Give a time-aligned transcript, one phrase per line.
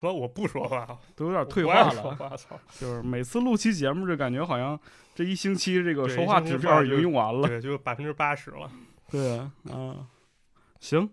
[0.00, 2.38] 说我不说话，都有点退化了。
[2.78, 4.78] 就是每次录期节目，就感觉好像
[5.14, 7.46] 这一星期这个说话指标已经用完了。
[7.46, 8.70] 对，就百分之八十了。
[9.10, 10.06] 对啊，啊，
[10.80, 11.10] 行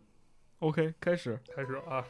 [0.60, 1.38] ，OK，开始。
[1.54, 2.06] 开始啊，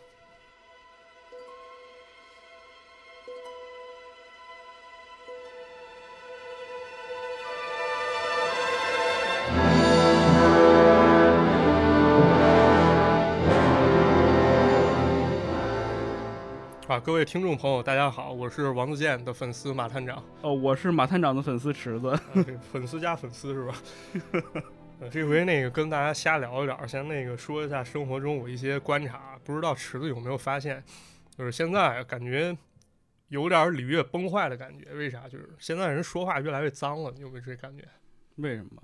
[16.97, 20.17] 啊，各位听众朋友，大家好，我是王自健的粉丝马探长。
[20.41, 22.09] 哦，我是马探长的粉丝池子。
[22.09, 22.19] 啊，
[22.71, 23.75] 粉丝加粉丝是吧？
[24.99, 30.83] 呃这回那个跟大家瞎聊一点，先那个说一下生活中我一些观察，不知道池子有没有发现，
[31.37, 32.57] 就是现在感觉
[33.27, 34.91] 有点儿礼乐崩坏的感觉。
[34.95, 35.29] 为啥？
[35.29, 37.87] 就是现在人说话越来越脏了，你有没有这感觉？
[38.37, 38.81] 为什么？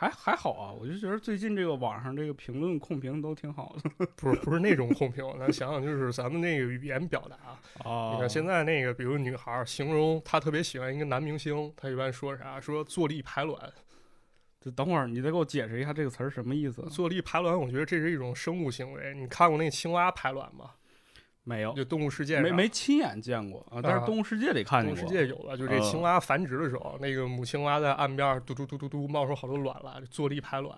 [0.00, 4.06] 这还还好啊，我就觉得最近这个网上这个评论控评都挺好的。
[4.16, 7.36] 不是不是那种控评，咱想想就是咱们那个语言表达。
[7.84, 12.60] 哦你看现在那个，比如女孩儿形容她特别喜欢一个男明星，她一般说啥？
[12.60, 13.58] 说坐立排卵。
[14.60, 16.82] 就等会儿你再给我解释一下这个词儿什么意思？
[16.90, 19.14] 坐立排卵，我觉得这是一种生物行为。
[19.14, 20.70] 你看过那青蛙排卵吗？
[21.44, 25.10] 没有，就动物世界没没亲眼见过啊，但啊是动物世界里看动见过。
[25.10, 30.76] 物世界有了，就这嗯青蛙繁殖的时候，那个母青蛙在岸边嘟嘟嘟嘟嘟冒出好多卵来，就坐立排卵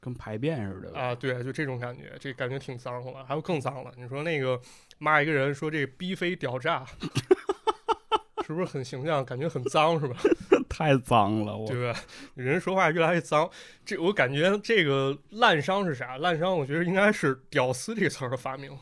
[0.00, 0.98] 跟排便似的。
[0.98, 3.24] 啊，对，就这种感觉，这感觉挺脏的。
[3.24, 4.60] 还有更脏了，你说那个
[4.98, 6.84] 骂一个人说这逼飞屌炸，
[8.46, 9.24] 是不是很形象？
[9.24, 10.16] 感觉很脏是吧？
[10.68, 11.98] 太脏了，我对吧？
[12.34, 13.48] 人说话越来越脏，
[13.84, 16.18] 这我感觉这个滥觞是啥？
[16.18, 18.76] 滥觞我觉得应该是“屌丝”这个词儿的发明。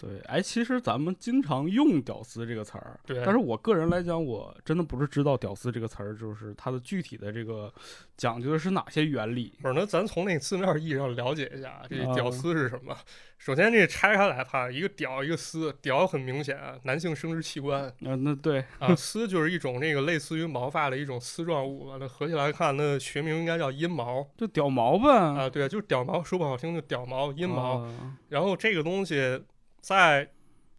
[0.00, 7.72] 对，哎，其实咱们经常用“屌丝”这个词儿，对但是我个人来讲，我真的不是知道“屌丝”这个词儿，就是它的具体的这个
[8.16, 9.52] 讲究的是哪些原理。
[9.60, 12.96] 不是，那咱从那字面意义上了解一下，这啊屌丝是什么？
[13.38, 25.08] 首先，这拆开来看，一个屌，一个丝，屌很明显，男性生殖器官啊、那对，啊，丝就是一种那个类似于毛发的一种丝状物，那合起来看，那学名应该叫阴毛就屌毛呗。
[25.08, 27.80] 啊，对，就是屌毛，说不好听就屌毛、阴毛。
[27.80, 29.42] 啊然后这个东西
[29.80, 30.30] 在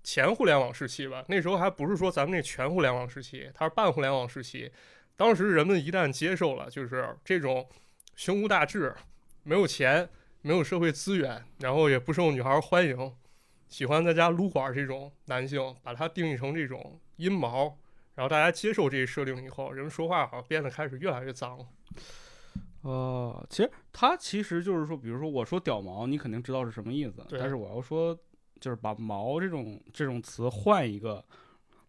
[0.03, 4.71] 前互联网时期吧，那时候还不是说咱们那全互联网时期，它是半互联网时期。
[5.15, 7.67] 当时人们一旦接受了，就是这种
[8.15, 8.95] 胸无大志、
[9.43, 10.07] 没有钱、
[10.41, 13.13] 没有社会资源，然后也不受女孩欢迎，
[13.67, 17.77] 喜欢在家撸管这种男性，把它定义成这种阴毛。
[18.15, 21.65] 然后大家接受这一设定以后，人们说话好像变得开始越来越脏了。
[22.81, 28.17] 哦，其实它其实就是说，比如说我说屌毛，你肯定知道是什么意思，但是我要说，
[28.59, 31.23] 就是把毛这种这种词换一个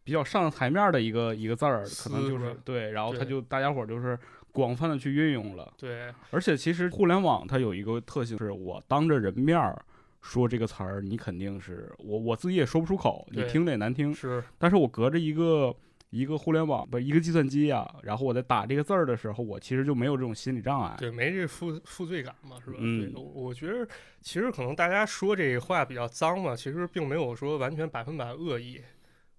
[0.04, 4.18] 比较上台面的一个一个字儿，可能就是对，然后他就大家伙儿就是
[4.52, 5.72] 广泛的去运用了。
[5.76, 9.80] 对，而且其实互联网它有一个特性，是我当着人面儿
[10.20, 14.12] 说这个词儿，你肯定是我我自己也说不出口，你听着也难听。
[14.14, 15.74] 是，但是我隔着一个
[16.10, 20.96] 一个互联网不一个计算机呀、然后我在打这个字儿的时候，我其实就没有这种心理障碍。
[20.98, 22.76] 对，没这负负罪感嘛，是吧？
[22.80, 23.88] 嗯对，我我觉得
[24.20, 28.82] 其实可能大家说这话比较脏嘛，其实并没有说完全百分百恶意，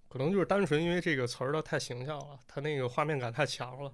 [0.08, 3.92] 可能就是单纯因为这个词儿它太形象了，它那个画面感太强了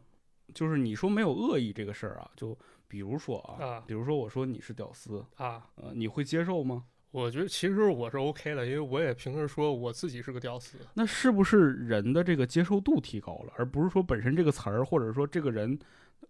[0.54, 2.56] 就是你说没有恶意这个事儿啊，就
[2.86, 5.66] 比如说啊，啊比如说我说你是屌丝，啊。
[5.74, 6.84] 呃，你会接受吗？
[7.10, 10.76] 我觉得其实我是 OK 的，因为我也平时说我自己是个屌丝。
[10.94, 15.78] 那是不是人的这个接受度提高了，而不是说本身这个词儿或者说这个人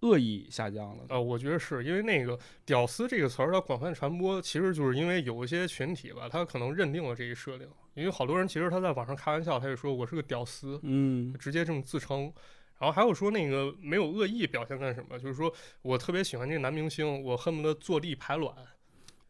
[0.00, 1.06] 恶意下降了呢？
[1.08, 12.32] 呃，我觉得是因为那个“屌丝”这个词儿它广泛传播，其实就是因为有一些群体吧，他可能认定了这一设定，因为好多人其实他在网上开玩笑，他就说我是个屌丝，嗯直接这么自称。
[12.78, 15.52] 然后还有说那个没有恶意表现在什么，就是说
[15.82, 18.54] 我特别喜欢这个男明星，我恨不得坐地排卵。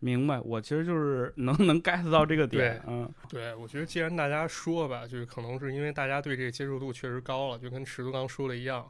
[0.00, 8.88] 明白，我其实就是能 能 get 到这个点，嗯，对我觉得既然大家说吧，就是可能是因为大家对这个接受度确实高了，就跟池子刚说的一样。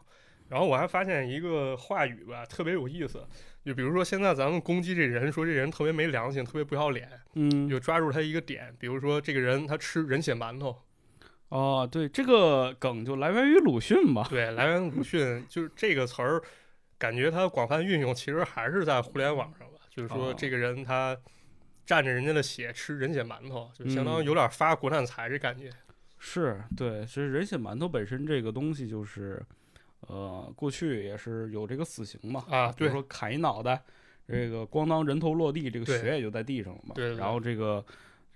[0.48, 3.22] 然后我还发现一个话语吧，特别有意思，
[3.64, 10.74] 就比如说现在咱们攻击这人，说这人特别没良心，特别不要脸，嗯，就抓住他一个点，比如说这个人他吃人血馒头，
[11.50, 14.26] 哦，对，这个梗就来源于鲁迅吧？
[14.30, 16.42] 对，来源鲁迅，就是这个词儿，
[16.98, 19.67] 感觉它广泛运用，其实还是在互联网上吧。
[19.98, 21.16] 就是说，哦这个人他
[21.84, 25.68] 蘸着人家的血吃人血馒头，就相当于嗯有点发国难财这感觉。
[26.20, 29.42] 是对，其实人血馒头本身这个东西就是，
[30.02, 33.82] 呃，过去也是有这个死刑嘛，啊对比如说砍一脑袋，
[34.26, 36.94] 这个咣当人头落地，这个血也就在地上了嘛。
[36.94, 37.84] 对对然后这个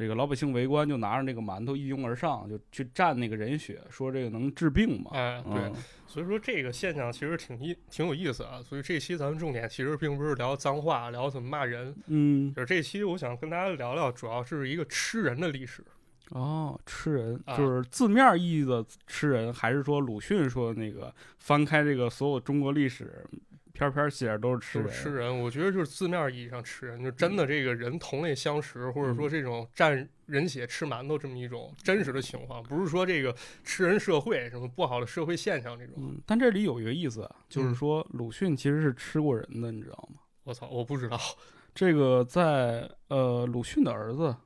[0.03, 5.13] 这个老百姓围观，就拿着那个馒头一拥而上，就去蘸那个人血，说这个能治病嘛。
[5.15, 5.75] 哎，对，嗯
[6.09, 8.61] 所以说这个现象其实挺意挺有意思啊。
[8.61, 15.85] 所以这期咱们重点其实并不是聊脏话，聊怎么骂人，嗯，就是这期我想跟大家聊聊，主要是一个吃人的历史。
[16.31, 23.25] 哦，吃人啊就是字面意义的吃人，还是说鲁迅说的那个翻开这个所有中国历史
[23.73, 24.91] 篇篇写着都是吃人？
[24.91, 33.35] 吃人，我觉得就是字面意义上吃人，就真的这个人同类相食，或者说这种蘸人血吃馒头这么一种真实的情况，不是说这个
[33.65, 35.95] 吃人社会什么不好的社会现象这种。
[35.99, 40.21] 嗯，但这里有一个意思啊，就是嗯说鲁迅其实是吃过人的，你知道吗？
[40.45, 41.19] 我操，我不知道。
[41.75, 44.37] 这个在呃鲁迅的儿子，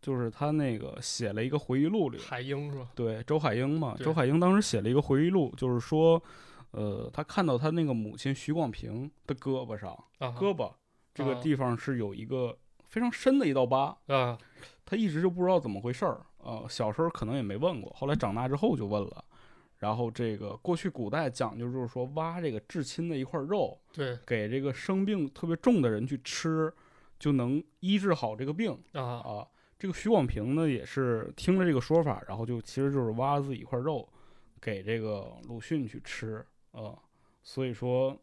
[0.00, 2.88] 就是他那个写了一个回忆录里，海英是吧？
[2.94, 6.22] 对周海英嘛，周海英当时写了一个回忆录，就是说，
[6.72, 10.72] 呃，他看到他那个母亲徐广平的胳膊上，啊，胳膊
[11.14, 12.58] 这个啊地方是有一个
[12.88, 14.36] 非常深的一道疤，啊，
[14.84, 19.24] 他一直就不知道怎么回事儿，呃，小时候可能也没问过，后来长大之后就问了。
[19.78, 26.72] 然后这个过去古代讲究就是说挖这个至亲的一块肉，对给这个生病特别重的人去吃，
[27.18, 29.48] 就能医治好这个病啊，啊。
[29.76, 34.08] 这个徐广平呢也是听了这个说法，然后就其实就是挖自己一块肉，
[34.60, 36.98] 给这个鲁迅去吃啊。
[37.42, 38.16] 所以说，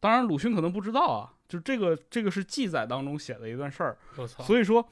[0.00, 3.96] 当然鲁迅可能不知道啊，就这个这个是记载当中写的一段事儿。
[4.16, 4.86] 我操，所以说，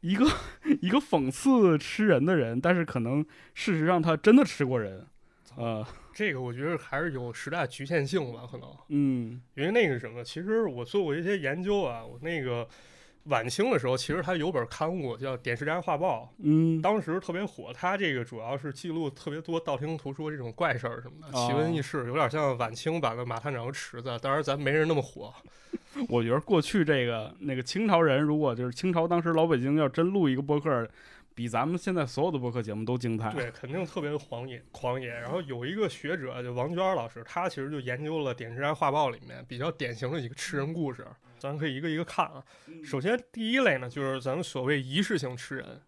[0.00, 0.26] 一个
[0.82, 3.24] 一个讽刺吃人的人，但是可能
[3.54, 5.06] 事实上他真的吃过人，
[5.56, 8.68] 呃，这个我觉得还是有时代局限性吧，可能。
[8.88, 12.68] 嗯因为那个什么，其实我做过一些研究啊，我那个
[13.24, 17.72] 晚清的时候，其实他有本刊物叫《点石斋画报》，嗯，当时特别火。
[17.72, 24.18] 他这个主要是记录特别多道听途说这种怪事儿什么的，哦奇闻异事，有点像晚清版的马探长和池子。
[24.20, 25.32] 当然，咱没人那么火。
[26.08, 30.88] 我觉得过去这个那个清朝人，如果就是清朝当时老北京要真录一个播客，
[31.34, 33.30] 比咱们现在所有的播客节目都精彩。
[33.30, 35.08] 对，肯定特别狂野狂野。
[35.08, 41.06] 然后有一个学者就王娟老师，他其实就研究了《点石斋画报》里面比较典型的几个吃人故事，
[41.38, 42.44] 咱可以一个一个看啊。
[42.84, 45.82] 首先第一类呢，就是咱们所谓仪式性吃人。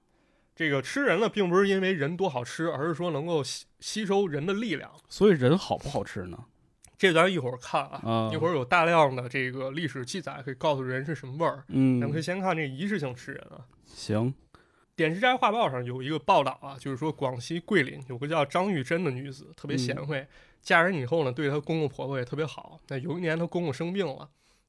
[0.55, 4.91] 这个吃人呢，并不是因为人多好吃，而是说能够吸吸收人的力量。
[5.09, 6.47] 所以人好不好吃呢？
[6.97, 11.63] 这咱一会儿看啊，啊，一会儿有大量的这个历史记载可以告诉人是什么味儿。
[11.69, 13.61] 嗯咱们可以先看这个仪式性吃人啊。
[13.85, 14.33] 行，
[14.97, 20.27] 《点石斋画报》上有一个报道啊，就是说广西桂林有个叫张玉珍的女子，特别贤惠，
[20.63, 22.81] 嫁人以后呢，对她公公婆婆也特别好。
[22.89, 24.27] 那有一年她公公生病了，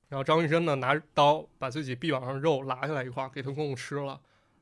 [0.09, 4.19] 然后张玉珍呢拿刀把自己臂膀上肉拉下来一块儿给她公公吃了，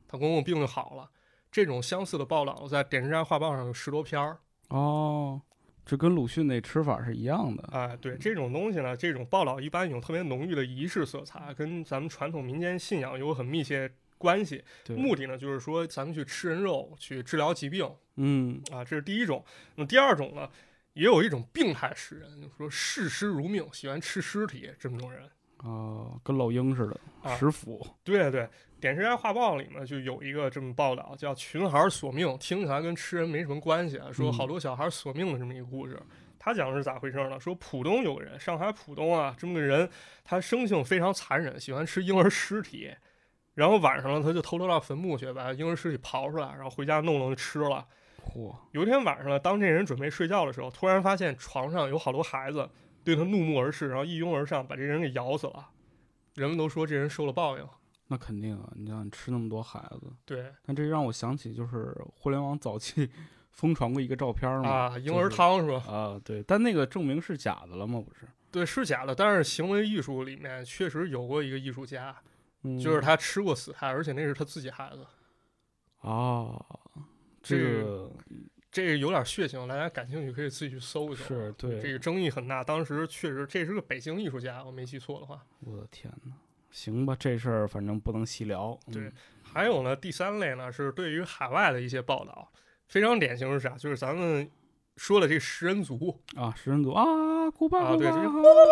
[0.07, 1.09] 她公公病就好了。
[1.51, 4.38] 这种相似的报道在《点石斋画报》上有十多篇儿。
[4.69, 5.41] 哦，
[5.83, 7.67] 这跟鲁迅那吃法是一样的。
[7.71, 14.63] 哎，对这种东西呢，这种报道一般有特别浓郁的仪式色彩，跟咱们传统民间信仰有很密切关系。
[14.89, 17.89] 目的呢，就是说咱们去吃人肉，去治疗疾病。
[18.17, 19.44] 嗯啊，这是第一种。
[19.75, 20.50] 那么第二种呢，
[20.94, 25.23] 也有一种病态食人，就是说视尸如命，喜欢吃尸体这么种人。
[25.57, 27.85] 啊，跟老鹰似的，啊食腐。
[28.03, 28.41] 对对，
[28.79, 34.12] 《点石斋画报》里面就有一个这么报道，叫“群孩索命”，听起来跟吃人没什么关系啊。
[34.12, 36.00] 说嗯好多小孩索命的这么一个故事。
[36.38, 37.39] 他讲的是咋回事呢？
[37.39, 39.89] 说浦东有个人，上海浦东啊，这么个人，
[40.23, 42.94] 他生性非常残忍，喜欢吃婴儿尸体。
[43.55, 47.83] 然后晚上呢，他就偷偷到坟墓去，把婴儿尸体刨出来，然后回家弄弄就吃了。
[48.23, 52.69] 嚯，有一天晚上呢，当这人准备睡觉的时候，突然发现床上有好多孩子
[53.03, 55.69] 对他怒目而视，然后一拥而上，把这人给咬死了。
[56.35, 57.67] 人们都说这人受了报应。
[58.07, 58.71] 那肯定啊！
[58.75, 63.09] 你想吃那么多孩子，对但这让我想起就是互联网早期
[63.51, 64.69] 疯传过一个照片嘛。
[64.69, 65.83] 啊，婴儿就是汤是吧？
[65.88, 68.00] 啊，对，但那个证明是假的了吗？
[68.00, 69.15] 不是，对，是假的。
[69.15, 72.15] 但是行为艺术里面确实有过一个艺术家，
[72.65, 75.05] 嗯，就是他吃过死胎，而且那是他自己孩子。
[76.01, 76.65] 哦，
[77.43, 78.12] 这这个
[78.72, 81.24] 这个有点血腥，大家感兴趣可以自己去搜一搜。
[81.24, 82.63] 是对这个争议很大。
[82.63, 85.45] 当时确实这是个北京艺术家，我没记错的话。
[85.60, 86.34] 我的天呐，
[86.72, 88.77] 行吧，这事儿反正不能细聊。
[88.88, 89.12] 嗯对
[89.43, 92.51] 还有呢，第三类呢是对于海外的一些报道，
[92.88, 93.77] 非常典型是啥？
[93.77, 94.50] 就是咱们
[94.97, 97.03] 说了这食人族啊，食人族啊，
[97.51, 98.65] 古巴啊，对，这古巴个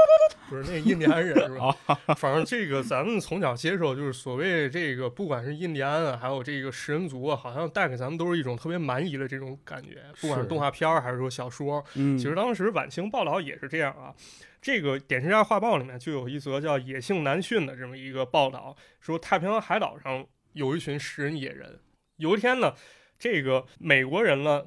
[0.50, 1.76] 不是那印第安人是吧？
[2.16, 11.84] 反正这个咱们从小接受，就是所谓这个，不管是印第安啊，还有这个食人族啊，好像带给咱们都是一种特别蛮夷的这种感觉，不管是是动画片儿还是说小说。
[11.96, 14.14] 嗯，其实当时晚清报道也是这样啊。
[14.62, 21.80] 这个《点石斋画报》里面就有一则叫“野性难驯”的这么一个报道，说太平洋海岛上有一群食人野人。
[22.16, 22.74] 有一天呢，
[23.20, 24.64] 这个美国人呢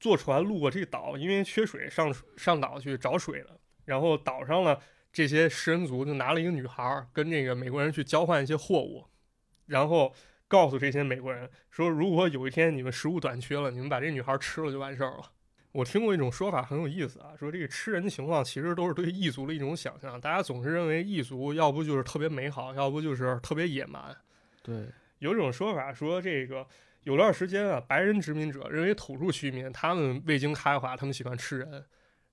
[0.00, 3.50] 坐船路过这个岛，因为缺水上上岛去找水了。
[3.84, 4.76] 然后岛上呢，
[5.12, 9.04] 这些食人族就拿了一个女孩儿跟这个美国人去交换一些货物，
[9.66, 10.12] 然后
[10.48, 15.30] 告诉这些美国人说，如果有一天你们食物短缺了，你们把这女孩吃了就完事儿了。
[15.72, 24.16] 我听过一种说法很有意思啊，说这个吃人的情况其实都是对异族的一种想象，大家总是认为异族要不就是特别美好，要不就是特别野蛮。
[24.62, 24.86] 对，
[25.18, 26.66] 有一种说法说，这个
[27.04, 31.84] 有段时间啊，白人殖民者认为土著居民他们未经开化，他们喜欢吃人，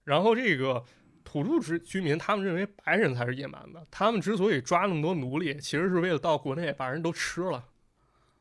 [0.04, 0.84] 然后这个
[1.24, 7.64] 土著居居民他们认为白人才是野蛮的，他们之所以抓那么多奴隶，其实是为了到国内把人都吃了。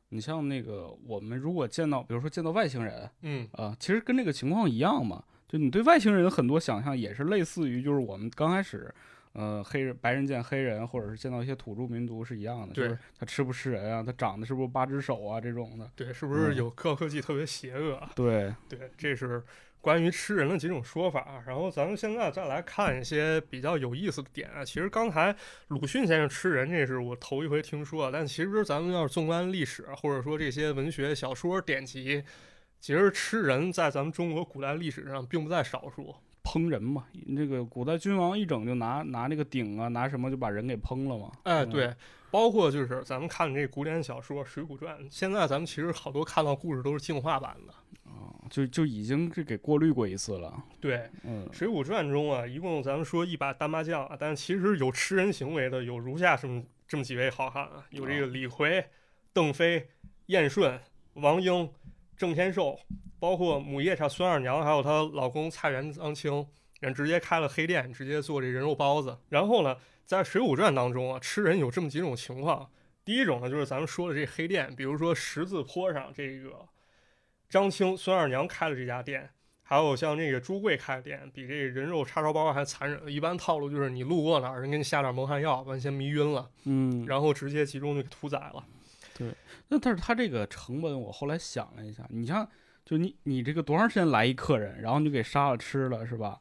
[0.09, 8.93] 你像那个我们如果见到，比如说见到外星人嗯，啊、其实跟这个情况一样嘛，就你对外星人很多想象也是类似于就是我们刚开始。
[9.39, 18.11] 呃，黑人、白人见黑人，或者是见到一些土著民族是一样的，就对是他吃不吃人啊，他长得是不是八只手啊这种的，对，是不是嗯有高科技特别邪恶啊？
[18.17, 19.45] 对，对，这是
[19.83, 21.45] 关于吃人的几种说法。
[21.47, 24.65] 然后咱们现在再来看一些比较有意思的点啊。
[24.65, 25.37] 其实刚才
[25.69, 28.11] 鲁迅先生吃人，这是我头一回听说。
[28.11, 32.25] 但其实咱们要是纵观历史，或者说这些文学小说典籍，
[32.81, 36.15] 其实吃人在咱们中国古代历史上并不在少数。
[36.47, 37.05] 烹人嘛，
[37.37, 41.33] 这个古代君王一整就拿拿那个鼎啊，拿什么就把人给烹了嘛。
[41.43, 41.93] 哎，嗯对，
[42.31, 47.75] 包括就是咱们看这古典小说《水浒传》，现在咱们其实好多看到故事都是进化版的。
[48.05, 50.63] 啊，就就已经是给过滤过一次了。
[50.81, 58.89] 对，嗯《水浒传》中啊，一共咱们说一把单麻将啊，但其实有吃人行为的有如下这么这么几位好汉啊，有这个李逵、
[59.33, 59.89] 邓飞、
[60.27, 60.79] 燕顺、
[61.15, 61.69] 王英、
[62.17, 62.79] 郑天寿，
[63.19, 66.47] 包括母夜叉孙二娘，还有她老公蔡元当清，
[66.81, 69.19] 人直接开了黑店，直接做这人肉包子。
[69.29, 72.71] 然后呢，在《水浒传》当中啊，吃人有这么几种情况。
[73.05, 76.67] 第一种呢，就是咱们说的这黑店，比如说十字坡上这个
[77.49, 79.31] 张青、孙二娘开的这家店，
[79.63, 83.01] 还有像那个朱贵开的店，比这个人肉叉烧包还残忍。
[83.07, 88.65] 一般套路就是你路过哪儿，人给你下点蒙汗药，完你先迷晕了，嗯，然后直接集中就给屠宰了。
[89.17, 89.31] 对
[89.69, 92.47] 那但是他这个成本，我后来想了一下，你像
[92.87, 96.39] 就你你这个多长时间来一客人，然后你就给杀了吃了是吧？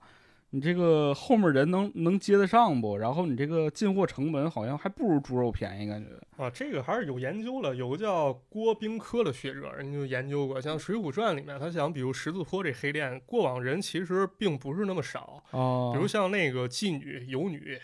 [0.51, 2.95] 你这个后面人能能接得上不？
[2.95, 6.11] 然后你这个进货成本好像还不如猪肉便宜，感觉。
[6.41, 7.75] 啊，这个还是有研究了。
[7.75, 17.77] 有个叫郭冰科的学者，人家就研究过，像《水浒传》里面，他想，比如十字坡这黑店，过往人其实并不是那么少，哦，比如像那个妓女、游女，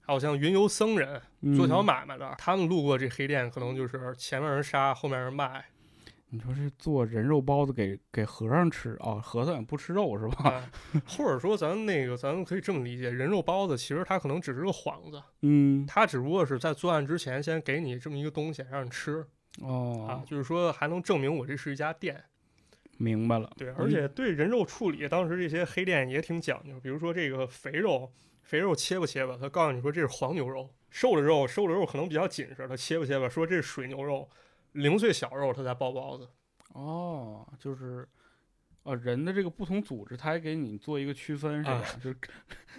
[0.00, 1.22] 还有像云游僧人
[1.56, 5.64] 做小嗯买卖的，他们路过这黑店，可能就是前面人杀，后面人卖。
[6.30, 10.50] 你说是做人肉包子给给和尚吃哦，和尚也不吃肉是吧？
[10.52, 10.70] 啊，
[11.06, 19.20] 或者说咱那个，咱们可以这么理解，人肉包子其实它可能只是个幌子，嗯，它只不过是在作案之前先给你这么一个东西让你吃
[19.62, 22.22] 啊哦，，就是说还能证明我这是一家店。
[22.98, 23.50] 明白了。
[23.56, 34.28] 对，嗯而且对人肉处理，当时这些黑店也挺讲究，比如说这个肥肉，肥肉切吧切吧，他告诉你说这是黄牛肉；瘦的肉，瘦的肉可能比较紧实，他切吧切吧，说这是水牛肉；
[34.72, 36.28] 零碎小肉他才包包子。
[36.74, 38.06] 哦，就是，
[38.82, 41.72] 呃，人的这个不同组织，他还给你做一个区分，是吧？
[41.72, 42.16] 啊 就是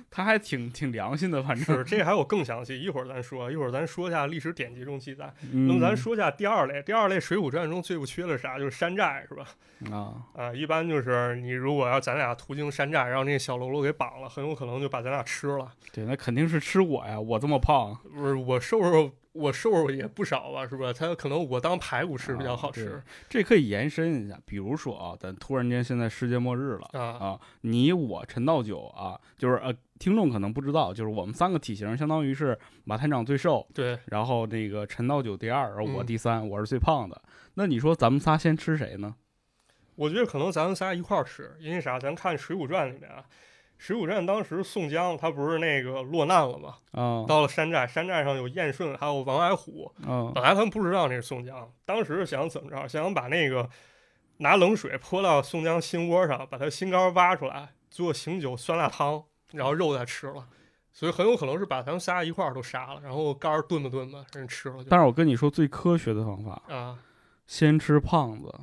[0.10, 1.66] 他还挺挺良心的，反正。
[1.66, 5.34] 是，这还有更详细，一会儿咱说，一会儿咱说一下历史典籍中记载。
[5.52, 8.58] 嗯、那么咱说一下第二类，第二类《水浒传》中最不缺的啥？
[8.58, 9.48] 就是山寨，是吧？
[9.92, 15.72] 啊，啊，一般就是你如果要咱俩途经山寨，让那个小喽啰给绑了，很有可能就把咱俩吃了。
[15.92, 20.92] 对，那肯定是吃我呀，我这么胖，不是我瘦瘦，我瘦瘦也不少吧，是吧？
[20.92, 26.90] 他可能我当排骨吃比较好吃啊这可以延伸一下，比如说啊，咱突然间现在世界末日了。
[26.94, 37.22] 啊啊，你我陈道九啊，就是呃，听众可能不知道，就是我们三个体型相当于是马探长最瘦，对，然后那个陈道九第二，而我嗯第三，我是最胖的。
[37.54, 39.16] 那你说咱们仨先吃谁呢？
[39.96, 42.00] 我觉得可能咱们仨一块儿吃，因为啥？
[42.00, 43.22] 咱看《水浒传》里面啊，
[43.80, 46.76] 《水浒传》当时宋江他不是那个落难了吗？
[46.92, 49.92] 啊到了山寨，山寨上有燕顺，还有王矮虎。
[50.06, 52.88] 啊本来他们不知道那是宋江，当时想怎么着？
[52.88, 53.68] 想把那个
[54.38, 60.46] 拿冷水泼到宋江心窝上，把他心肝挖出来做醒酒酸辣汤，然后肉再吃了。
[60.92, 64.84] 所以很有可能是把他们仨一块儿都杀了，然后肝儿炖吧炖吧，人吃了。
[64.90, 67.00] 但是我跟你说最科学的方法，啊，
[67.48, 68.54] 先吃胖子，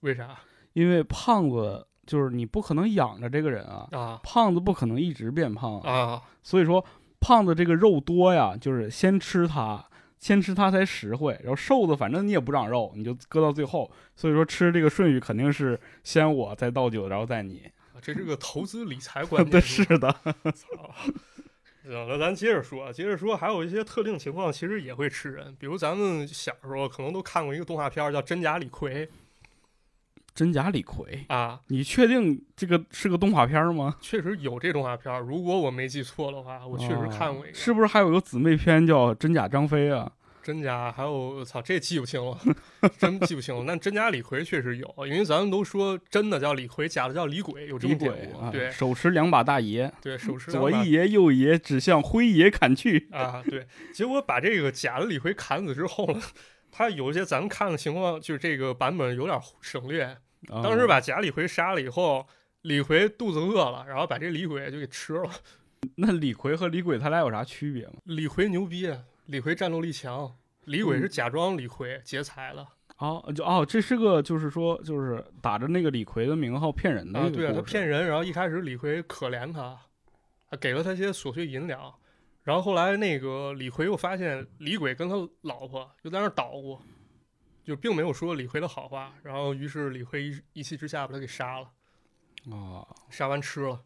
[0.00, 0.38] 为啥
[0.72, 6.22] 因为胖子就是你不可能养着这个人啊，啊胖子不可能一直变胖啊，啊？
[6.42, 6.84] 所以说
[7.20, 9.86] 胖子这个肉多呀，就是先吃它。
[10.18, 13.90] 先吃它才实惠，然后瘦子反正你也不长肉，你就搁到最后。
[14.14, 17.62] 所以说吃这个顺序肯定是先我再倒酒，然后再你。
[18.02, 19.62] 这是个投资理财 观对，念。
[19.62, 20.12] 是的。
[20.52, 20.94] 操。
[21.82, 29.08] 行，那咱接着说，接着说，还有一些特定情况其实也会吃人，比如咱们小时候可能都看过一个动画片儿叫《真假李逵
[30.40, 33.94] 真假李逵，》啊，你确定这个是个动画片吗？
[34.00, 37.54] 确实有这动画片儿，如果我没记错的话，我确实看过一个。
[37.54, 40.10] 哦是不是还有个姊妹篇叫《真假张飞》啊？
[40.42, 42.38] 真假，还有我操，这记不清了，
[42.96, 43.62] 真记不清了。
[43.68, 48.38] 但真假李逵确实有，因为咱们都说真的叫李逵，假的叫李鬼，有这李么典鬼故。
[48.38, 53.10] 啊，对手持两把大爷，对，手持左一爷右一爷指向灰爷砍去。
[53.12, 56.22] 啊，对，结果把这个假的李逵砍死之后呢，
[56.72, 60.16] 他有一些咱们看的情况，就是这个版本有点省略。
[60.48, 62.26] 啊当时把假李逵杀了以后，
[62.62, 65.30] 李逵肚子饿了，然后把这李鬼就给吃了。
[65.96, 67.94] 那李逵和李鬼他俩有啥区别吗？
[68.04, 72.66] 李逵牛逼，啊李逵战斗力强，李鬼是假装李逵劫财的
[72.98, 78.06] 哦，就哦，这是个就是说就是打着那个李逵的名号骗人的对啊，他骗人。
[78.06, 81.94] 然后一开始李逵可怜他，啊给了他些琐碎银两，
[82.42, 86.78] 然后后来那个李逵又发现李鬼跟他老婆又在那儿捣鼓，
[87.70, 91.70] 就并没有说李逵的好话，然后于是李逵一一气之下把他给杀了，
[92.52, 93.80] 啊，杀完吃了。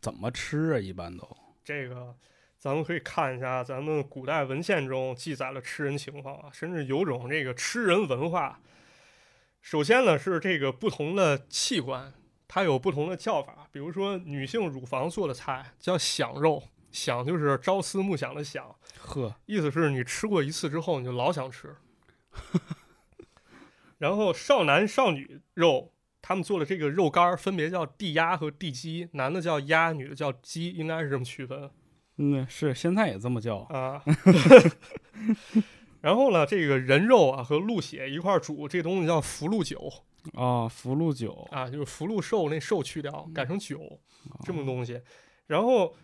[0.00, 0.80] 怎么吃啊？
[0.80, 2.12] 一般都这个
[2.58, 8.60] 咱们可以看一下咱们古代文献中记载了吃人情况啊，甚至有种这个吃人文化。
[9.60, 12.12] 首先呢是这个不同的器官，
[12.48, 21.76] 它有不同的叫法，比如说女性乳房做的菜叫享肉，想就是朝思暮想的想，呵，意思是你吃过一次之后你就老想吃。
[24.00, 25.92] 然后少男少女肉，
[26.22, 31.70] 他们做的这个肉干儿分别叫地鸭和地鸡，男的叫鸭，女的叫鸡，应该是这么区分。
[32.16, 34.02] 嗯，是现在也这么叫啊。
[36.00, 39.92] 然后呢，这个人肉啊和鹿血一块儿煮，这东西叫福禄酒
[40.32, 44.00] 啊，福禄酒啊，就是福禄寿那寿去掉，改成酒哦
[44.44, 44.98] 这么东西。
[45.46, 45.94] 然后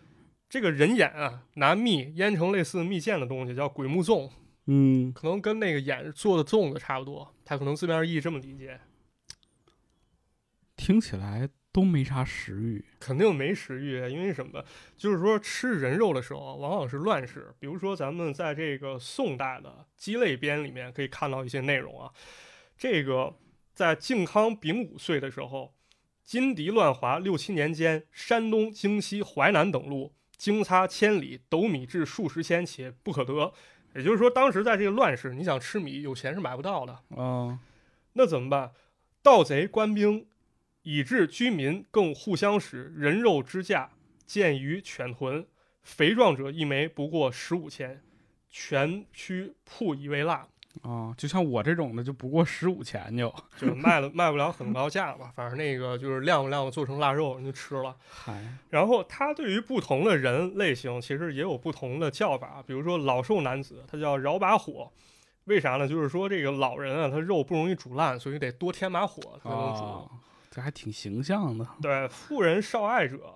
[0.47, 4.29] 这个人眼啊，拿蜜腌成类似蜜饯的东西叫鬼目粽，
[4.67, 8.79] 嗯，可能跟那个演做的粽子差不多，他可能字面意义这么理解。
[10.75, 14.63] 听起来都没啥食欲肯定没食欲，因为什么？
[14.95, 17.53] 就是说吃人肉的时候，往往是乱世。
[17.59, 22.11] 比如说，咱们在这个宋代的《鸡肋编》里面可以看到一些内容啊。
[22.77, 23.35] 这个
[23.73, 25.73] 在靖康丙午岁的时候，
[26.23, 33.53] 金敌乱华六七年间，山东、京西、淮南等路经擦千里，斗米至数十千，且不可得。
[33.97, 36.93] 也就是说，当时在这个乱世，你想吃米，有钱是买不到的。
[37.19, 37.57] 啊，
[38.13, 38.71] 那怎么办？
[39.23, 40.27] 盗贼官兵
[40.83, 43.89] 以致居民更互相使人肉支架，
[44.27, 45.47] 见于犬豚，
[45.81, 48.03] 肥壮者一枚不过十五钱，
[48.47, 50.47] 全区铺以为蜡，
[50.83, 57.95] 啊，就像我这种的就不过十五钱就，就卖了卖不了很高价吧，反正那个就是晾不晾做成腊肉，人就吃了。
[58.09, 62.63] 嗨，然后它对于不同的人类型，其实也有不同的叫法。
[62.65, 64.91] 比如说老瘦男子，他叫饶把火，
[65.45, 65.87] 为啥呢？
[65.87, 69.83] 就是说这个老人啊，他肉不容易煮烂，所以得多添把火才能煮。
[69.83, 70.09] 啊，
[70.49, 73.33] 这还挺形象的对，妇人少爱者，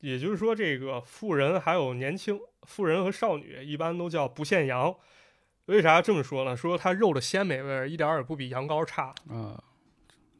[0.00, 4.94] 也就是说，这个妇人还有年轻妇人和少女，一般都叫不限羊。
[5.66, 6.56] 为啥这么说呢？
[6.56, 9.62] 说它肉的鲜美味儿一点儿也不比羊羔差啊，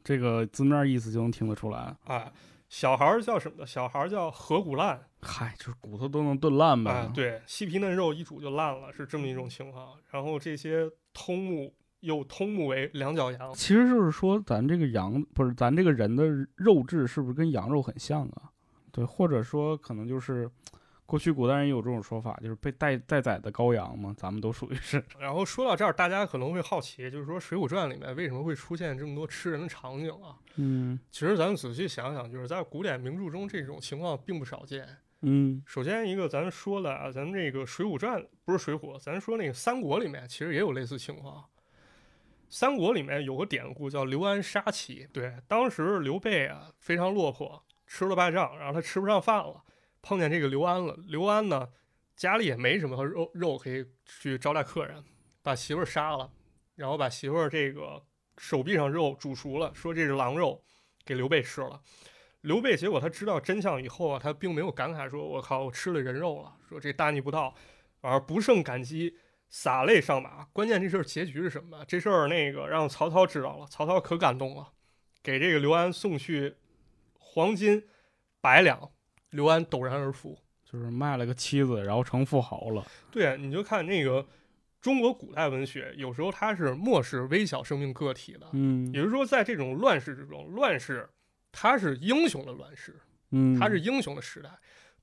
[0.03, 1.95] 这个字面意思就能听得出来。
[2.05, 2.31] 啊。
[2.69, 3.67] 小孩儿叫什么的？
[3.67, 6.89] 小孩儿叫合骨烂嗨，就是骨头都能炖烂呗。
[6.89, 9.89] 啊，对，细皮嫩肉一煮就烂了，是这么一种情况。
[10.09, 18.49] 然后这些通目又通目为两脚羊，其实就是说，咱这个羊不是咱这个人的肉质是不是跟羊肉很像啊？
[18.91, 20.49] 对，或者说可能就是
[21.05, 25.03] 过去古代人也有这种说法，就是被代代宰的羔羊嘛，咱们都属于是。
[25.19, 30.37] 然后说到这儿，大家可能会好奇，就是说《水浒传》里面为什么会出现这么多吃人的场景啊？
[30.55, 34.87] 嗯其实咱们仔细想想，就是在古典名著中这种情况并不少见。
[35.21, 41.43] 嗯首先一个，咱说了啊，咱们这个《水浒传》不是《水浒》，咱说那个《三国》里面其实也有类似情况。
[42.49, 49.63] 三国里面有个典故叫刘安杀妻，对，当时刘备啊非常落魄，吃了败仗，然后他吃不上饭了，
[50.03, 50.95] 碰见这个刘安了。
[51.07, 51.67] 刘安呢
[52.15, 55.03] 家里也没什么肉肉可以去招待客人，
[55.41, 56.31] 把媳妇儿杀了，
[56.75, 58.05] 然后把媳妇儿这个
[58.37, 60.63] 手臂上肉煮熟了，说这是狼肉，
[61.03, 61.81] 给刘备吃了。
[62.41, 67.55] 刘备结果他知道真相以后啊，他并没有感慨说“我靠，我吃了人肉了”，说这大逆不道，
[68.01, 69.17] 而不胜感激，
[69.49, 70.43] 洒泪上马。
[70.51, 71.85] 关键这事儿结局是什么？
[71.85, 74.73] 这事儿那个让曹操知道了，曹操可感动了，
[75.23, 76.57] 给这个刘安送去
[77.13, 77.87] 黄金
[78.41, 78.91] 百两，
[79.33, 80.39] 刘安陡然而富。
[80.63, 82.83] 就是卖了个妻子，然后成富豪了。
[83.11, 84.25] 对，啊你就看那个
[84.81, 91.07] 中国古代文学，有时候它是漠视微小生命个体的，嗯也就是说，在这种乱世之中，乱世
[91.51, 92.99] 它是英雄的乱世。
[93.29, 94.49] 嗯，它是英雄的时代。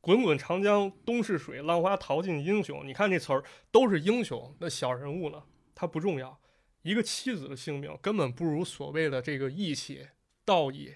[0.01, 2.85] 滚滚长江东逝水，浪花淘尽英雄。
[2.85, 5.41] 你看这词儿都是英雄，那小人物呢？
[5.73, 6.41] 他不重要。
[6.83, 10.09] 一个妻子的性命根本不如所谓的这个义气、
[10.45, 10.95] 道义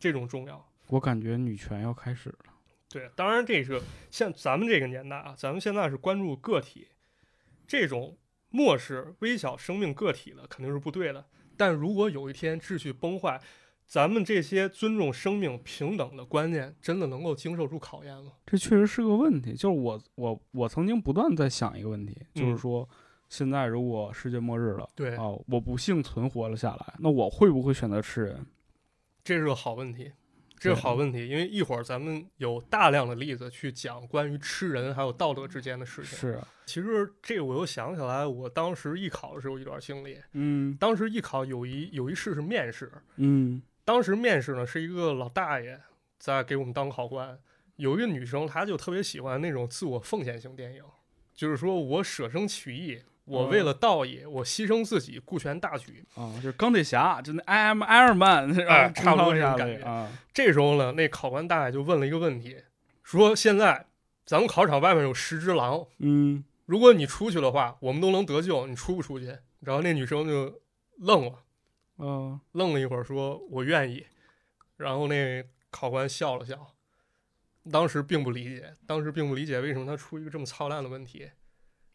[0.00, 0.68] 这种重要。
[0.88, 2.47] 我感觉女权要开始了。
[2.90, 6.88] 对，当然这是像咱们这个年代啊，咱们现在是关注个体，
[7.66, 8.16] 这种
[8.50, 11.26] 漠视微小生命个体的肯定是不对的。
[11.56, 13.40] 但如果有一天秩序崩坏，
[13.86, 18.32] 咱们这些尊重生命、平等的观念真的能够经受住考验吗？
[18.46, 19.54] 这确实是个问题。
[19.54, 22.88] 就是我我我曾经不断在想一个问题，就是嗯说，
[23.28, 28.46] 现在如果世界末日了，对，啊，我不幸存活了下来，那我会不会选择吃人？
[29.24, 30.12] 这是个好问题，
[30.58, 36.18] 这是好问题，因为一会儿咱们有大量的例子去讲关于吃人还有道德之间的事情。
[36.18, 40.18] 是啊，其实这个我又想起来，我当时艺考的时候一段经历。
[40.32, 45.80] 嗯当时艺考有一有一试是面试，嗯当时面试呢是一个老大爷
[46.18, 47.38] 在给我们当考官，
[47.76, 50.82] 有一个女生，她就特别喜欢那种自我奉献型电影，
[51.34, 56.04] 就是说我舍生取义，我为了道义，我牺牲自己，顾全大局。
[56.14, 62.56] 啊，就是钢铁侠，就那 I am Iron Man，是吧哎差不多这种感觉啊，这时候呢，那考官大爷就问了一个问题，
[63.02, 63.86] 说现在
[64.24, 69.38] 咱们考场外面有十只狼，嗯如果你出去的话，我们都能得救，你出不出去？
[69.60, 70.60] 然后那女生就
[70.98, 71.32] 愣了，
[71.98, 74.06] 嗯愣了一会儿，说我愿意。
[74.76, 76.74] 然后那考官笑了笑，
[77.70, 81.28] 当时并不理解，当时并不理解为什么他出一个这么操蛋的问题。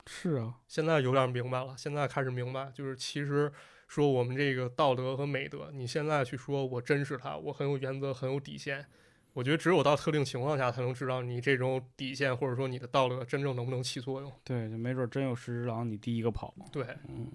[0.06, 3.52] 是啊，现在有点明白了，现在开始明白，就是其实
[3.88, 8.86] 说我们这个道德和美德，你现在去说我真是他，我很有原则，很有底线。
[9.34, 14.32] 我觉得只有到特定情况下才能知道你这种底线或者说你的道德真正能不能起作用。
[14.44, 16.68] 对，就没准真有十只狼，你第一个跑嘛。
[16.72, 17.32] 对，嗯，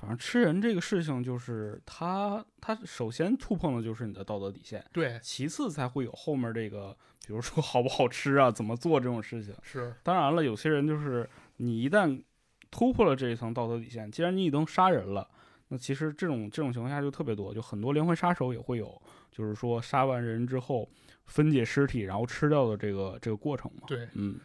[0.00, 9.54] 反正吃人这个事情，就是他他首先触碰的就是你的道德底线，对，其次才会有后面这个，比如说好不好吃啊，怎么做这种事情。
[9.62, 12.22] 是，当然了，有些人就是你一旦
[12.70, 15.28] 突破了这一层道德底线，既然你已经杀人了，
[15.68, 20.88] 那其实这种这种情况下就特别多，就很多连环杀手也会有，就是说杀完人之后
[21.26, 23.82] 分解尸体然后吃掉的这个这个过程嘛。
[23.86, 24.08] 对。
[24.14, 24.40] 嗯，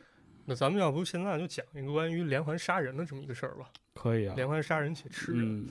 [0.45, 3.69] 那咱们要不现在就讲一个关于连环杀人的这么一个事儿吧？
[3.93, 4.33] 可以啊。
[4.35, 5.41] 连环杀人且吃人。
[5.43, 5.69] 嗯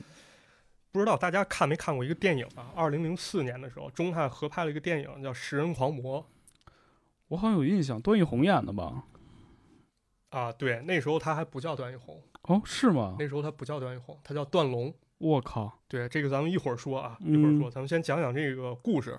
[0.93, 2.71] 不知道大家看没看过一个电影啊？
[2.77, 6.23] 二零零四年的时候，中泰合拍了一个电影叫《食人狂魔》
[7.27, 9.03] 我好像有印象，段奕宏演的吧？
[10.29, 10.53] 啊。
[10.53, 13.17] 对，那时候他还不叫段奕宏，哦，是吗？
[13.19, 14.95] 那时候他不叫段奕宏，他叫段龙。
[15.19, 17.69] 我靠，对，这个咱们一会儿说啊，一会儿说。
[17.69, 19.19] 嗯咱们先讲讲这个故事。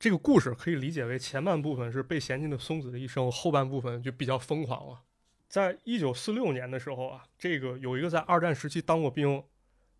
[0.00, 5.02] 这个故事可以理解为前半部分是被嫌弃的松子的一生，后半部分就比较疯狂了。
[5.46, 9.44] 在一九四六年的时候啊，这个有一个在二战时期当过兵，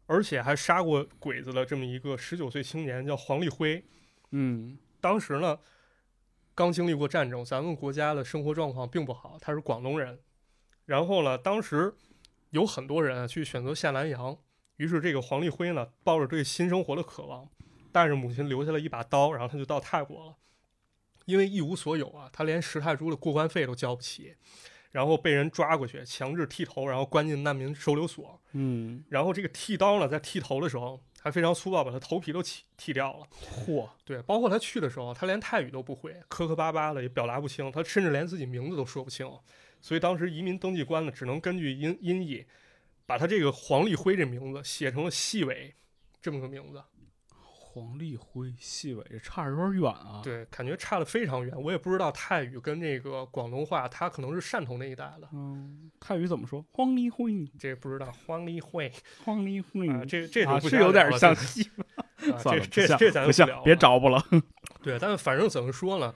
[0.07, 3.85] 而且还杀过鬼子的这么一个十九岁青年，叫黄立辉。
[4.31, 5.59] 嗯当时呢，
[6.55, 9.37] 刚经历过战争，咱们国家的生活状况并不好。
[9.39, 10.19] 他是广东人，
[10.87, 11.95] 然后呢，当时
[12.49, 14.39] 有很多人啊去选择下南洋，
[14.79, 17.47] 于是这个黄立辉呢，抱着对新生活的渴望，
[17.93, 20.37] 带着母亲留下了一把刀，然后他就到泰国了。
[21.27, 24.35] 因为一无所有啊，他连十泰铢的过关费都交不起，
[24.91, 28.41] 然后被人抓过去，强制剃头，然后关进难民收留所。
[28.53, 33.27] 嗯，然后这个剃刀呢，在剃头的时候还非常粗暴，把他头皮都剃剃掉了。
[33.65, 39.31] 嚯， 对，包括他去的时候，他连泰语都不会，磕磕巴巴的也表达不清，他甚至连自己名字都说不清，
[39.81, 42.45] 所以当时移民登记官呢，只能根据音音译，
[43.07, 45.75] 把他这个黄立辉这名字写成了细伟
[46.21, 46.83] 这么个名字。
[47.81, 51.55] 黄立辉、细伟，差着有点远啊。，对，感觉差的非常远。
[51.63, 56.63] 我也不知道泰语跟这个广东话，他可能是汕头那一带的，嗯，泰语怎么说？
[56.73, 58.13] 黄立辉，这不知道。
[58.27, 58.93] 黄立辉
[59.25, 61.71] 黄立辉， 啊，这这就啊是有点像这西，
[62.31, 64.23] 啊算了，这这这咱就不像聊，别找补了。
[64.83, 66.15] 对，但是反正怎么说呢，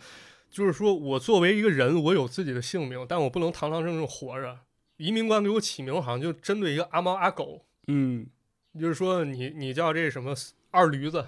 [0.50, 4.61] 就是说我作为一个人，我有自己的性命，但我不能堂堂正正活着。
[4.98, 8.27] 移民官给我起名，好像就针对一个阿猫阿狗，嗯，
[8.79, 10.33] 就是说你你叫这什么
[10.70, 11.27] 二驴子，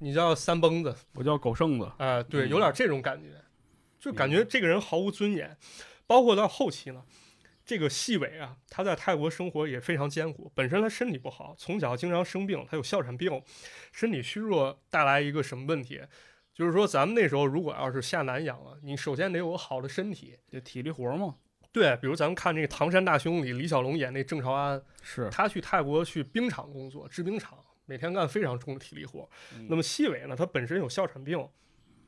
[0.00, 1.92] 你叫三蹦子，我叫狗剩子。
[1.98, 3.28] 啊、对，嗯有点这种感觉，
[3.98, 5.56] 就感觉这个人毫无尊严。
[6.06, 7.04] 包括到后期呢，
[7.64, 10.50] 这个细伟啊，他在泰国生活也非常艰苦。
[10.54, 13.42] 本身他身体不好，从小经常生病，他有哮喘病，
[13.92, 16.00] 身体虚弱带来一个什么问题？
[16.54, 20.36] 就是说，咱们那时候如果要是下南洋啊，你首先得有个好的身体。
[20.50, 21.36] 就体力活嘛，
[21.70, 25.28] 对，比如咱们看那个《唐山大兄》里，李小龙演那郑朝安，是。
[25.30, 27.58] 他去泰国去冰场工作，制冰厂，
[27.90, 29.28] 每天干非常重的体力活。
[29.56, 31.48] 嗯那么细伟呢，他本身有哮喘病，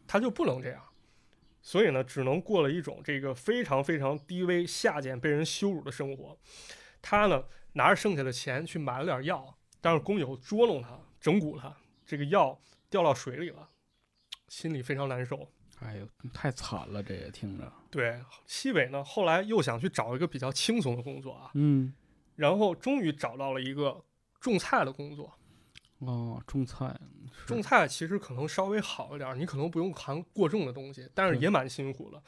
[0.06, 0.80] 他就不能这样，
[1.60, 6.38] 所以呢，只能过了一种这个非常非常低微、下贱、被人羞辱的生活。
[7.00, 7.42] 他呢，
[7.72, 13.68] 拿着剩下的钱去买了点药，但是工友捉弄他，整蛊他，这个药掉到水里了，
[14.46, 15.48] 心里非常难受。
[15.80, 17.72] 哎呦，太惨了，这也听着。
[17.90, 21.92] 对，西伟呢，后来又想去找一个比较轻松的工作啊，嗯，
[22.36, 24.04] 然后终于找到了一个
[24.38, 25.36] 种菜的工作。
[26.04, 26.98] 哦，种菜，
[27.46, 32.20] 种菜其实可能稍微好一点儿，你可能不用扛过重的东西，但是也蛮辛苦的。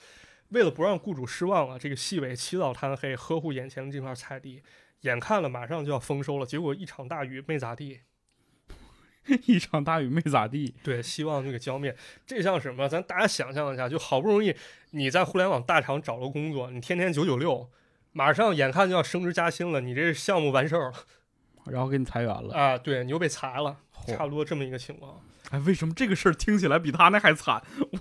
[0.51, 4.63] 为了不让雇主失望啊，这个细伟起早贪黑呵护眼前的这块菜地，
[5.01, 8.03] 眼看了马上就要丰收了，结果一场大雨没咋地。
[9.47, 10.77] 一场大雨没咋地。
[10.85, 12.89] 对，希望这个浇灭，这像什么？
[12.89, 14.55] 咱大家想象一下，就好不容易
[14.91, 17.69] 你在互联网大厂找了工作，你天天九九六，
[18.13, 20.95] 马上眼看就要升职加薪了，你这项目完事儿了
[21.67, 25.21] 然后给你裁员了，啊，对，你又被裁了，差不多这么一个情况。
[25.51, 27.63] 哎，为什么这个事儿听起来比他那还惨？
[27.93, 27.99] 我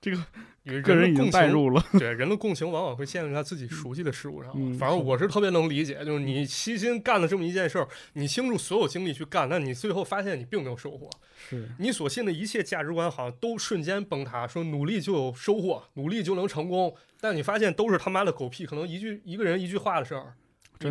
[0.00, 4.52] 这个人已经的共情代入了，对人的共情往往会陷入在自己熟悉的事物上。
[4.56, 11.08] 嗯反正我是特别能理解，就是你悉心干了这么一件事儿，你倾注所有精力去干，但你最后发现你并没有收获，
[11.48, 20.34] 是你所信的一切价值观好像都瞬间崩塌，说努力就有收获，努力就能成功，但你发现都是他妈的狗屁，可能一句一个人一句话的事儿，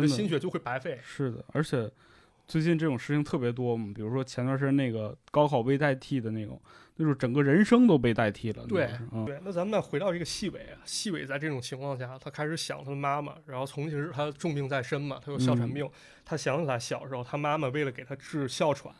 [0.00, 0.98] 真的的心血就会白费。
[1.02, 1.90] 是的，而且
[2.46, 6.60] 最近这种事情特别多嘛，比如说前段时间那个高考被代替的那种，
[6.96, 8.66] 那就是整个人生都被代替了。
[8.66, 15.90] 对嗯，对，那咱们再回到这个细伟啊，细伟在这种情况下，他开始想他的妈妈，然后同时他重病在身嘛，他有哮喘嗯病，
[16.24, 18.94] 他想起来小时候他妈妈为了给他治哮喘，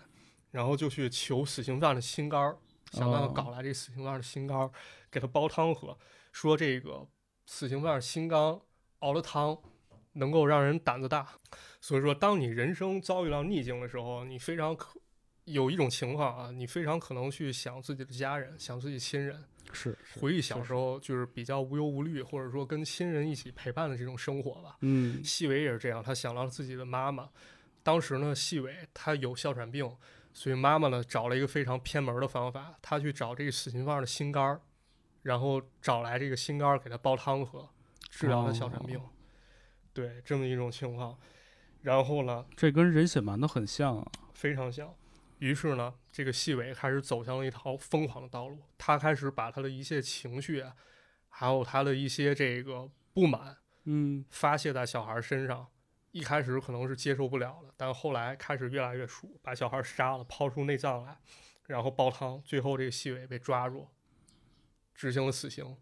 [0.52, 2.56] 然后就去求死刑犯的心肝儿，
[2.92, 4.70] 想办法哦搞来这死刑犯的心肝儿，
[5.10, 5.98] 给他煲汤喝，
[6.30, 7.06] 说这个
[7.46, 8.60] 死刑犯心肝
[9.00, 9.58] 熬了汤
[10.12, 11.26] 能够让人胆子大，
[11.80, 14.98] 所以说当你人生遭遇到逆境的时候，你非常可。
[15.46, 24.76] 有一种情况啊，你非常可能去想自己的家人，想自己亲人，是是，回忆小时候就是比较无忧无虑，或者说跟亲人一起陪伴的这种生活吧。
[24.82, 27.28] 嗯细伟也是这样，他想到了自己的妈妈。
[27.82, 29.92] 当时呢，细伟他有哮喘病，
[30.32, 34.60] 所以妈妈呢找了一个非常偏门的方法，他去找这个死刑犯的心肝儿，
[35.22, 37.68] 然后找来这个心肝儿给他煲汤喝，
[38.10, 38.96] 治疗了哮喘病。
[38.96, 39.02] 哦
[39.92, 41.18] 对，这么一种情况。
[41.82, 44.12] 然后呢，这跟人血馒头很像啊。
[44.34, 44.94] 非常像。
[45.38, 48.58] 于是呢，这个细伟开始走向了一条疯狂的道路。
[48.78, 50.74] 他开始把他的一切情绪啊，
[51.28, 55.66] 还有他的一些这个不满嗯发泄在小孩身上。
[56.12, 61.18] 一开始可能是接受不了的，但后来开始越来越熟，把小孩杀了，抛出内脏来，
[61.66, 62.40] 然后煲汤。
[62.44, 63.88] 最后这个细伟被抓住，
[64.94, 65.76] 执行了死刑。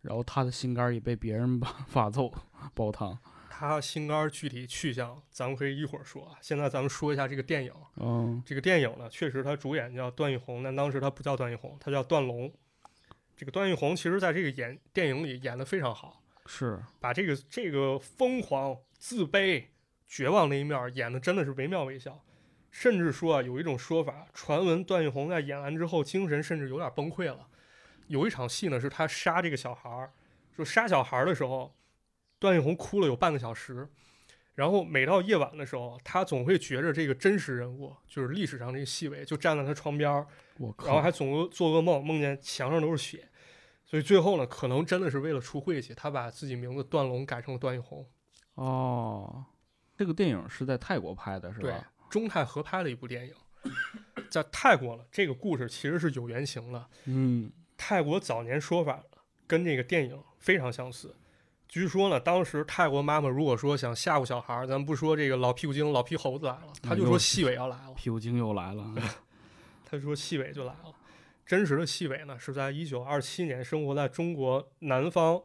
[0.00, 2.32] 然后他的心肝儿也被别人 把发揍
[2.74, 3.18] 煲汤。
[3.50, 6.38] 他心肝儿具体去向，咱们可以一会儿说啊。
[6.40, 7.72] 现在咱们说一下这个电影。
[7.96, 12.52] 嗯这个电影呢，确实他主演叫段奕宏，但当时他不叫段奕宏，他叫段龙。
[13.36, 19.64] 这个段奕宏其实在这个演电影里演得非常好，是把这个这个疯狂、自卑、
[20.06, 22.24] 绝望那一面演得真的是惟妙惟肖。
[22.70, 27.47] 甚至说啊，有一种说法，传闻段奕宏在演完之后精神甚至有点崩溃了。
[28.08, 30.10] 有一场戏呢，是他杀这个小孩儿，
[30.54, 31.74] 说杀小孩儿的时候，
[32.38, 33.88] 段奕宏哭了有半个小时。
[34.54, 40.26] 然后每到夜晚的时候，他总会觉着这个真实人物，就是历史上这个细伟，就站在他床边儿，
[40.84, 43.28] 然后还总做噩梦，梦见墙上都是血。
[43.84, 48.04] 所以最后呢，可能真的是为了出晦气，他把自己名字段龙改成了段奕宏。
[48.54, 49.44] 哦，
[49.96, 53.34] 这个电影是在泰国拍的，是对吧？，中泰合拍的一部电影，
[54.28, 56.84] 在泰国呢，这个故事其实是有原型的。
[57.04, 59.02] 嗯泰国早年说法
[59.46, 61.16] 跟这个电影非常相似。
[61.66, 68.94] 据说呢，当时泰国妈妈如果说想吓唬小孩儿，咱不说这个老屁股精、老皮猴子来了，他就说细尾要来了，屁股精又来了。
[69.84, 70.94] 他就说细尾就来了。
[71.46, 75.40] 真实的细尾呢，是在一九二七年生活在中国南方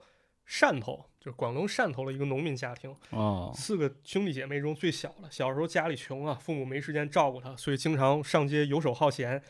[0.50, 2.94] 汕头，就是广东汕头的一个农民家庭。
[3.12, 9.42] 哦，四个兄弟姐妹中最小的，小时候家里穷啊，父母没时间照顾他，所以经常上街游手好闲。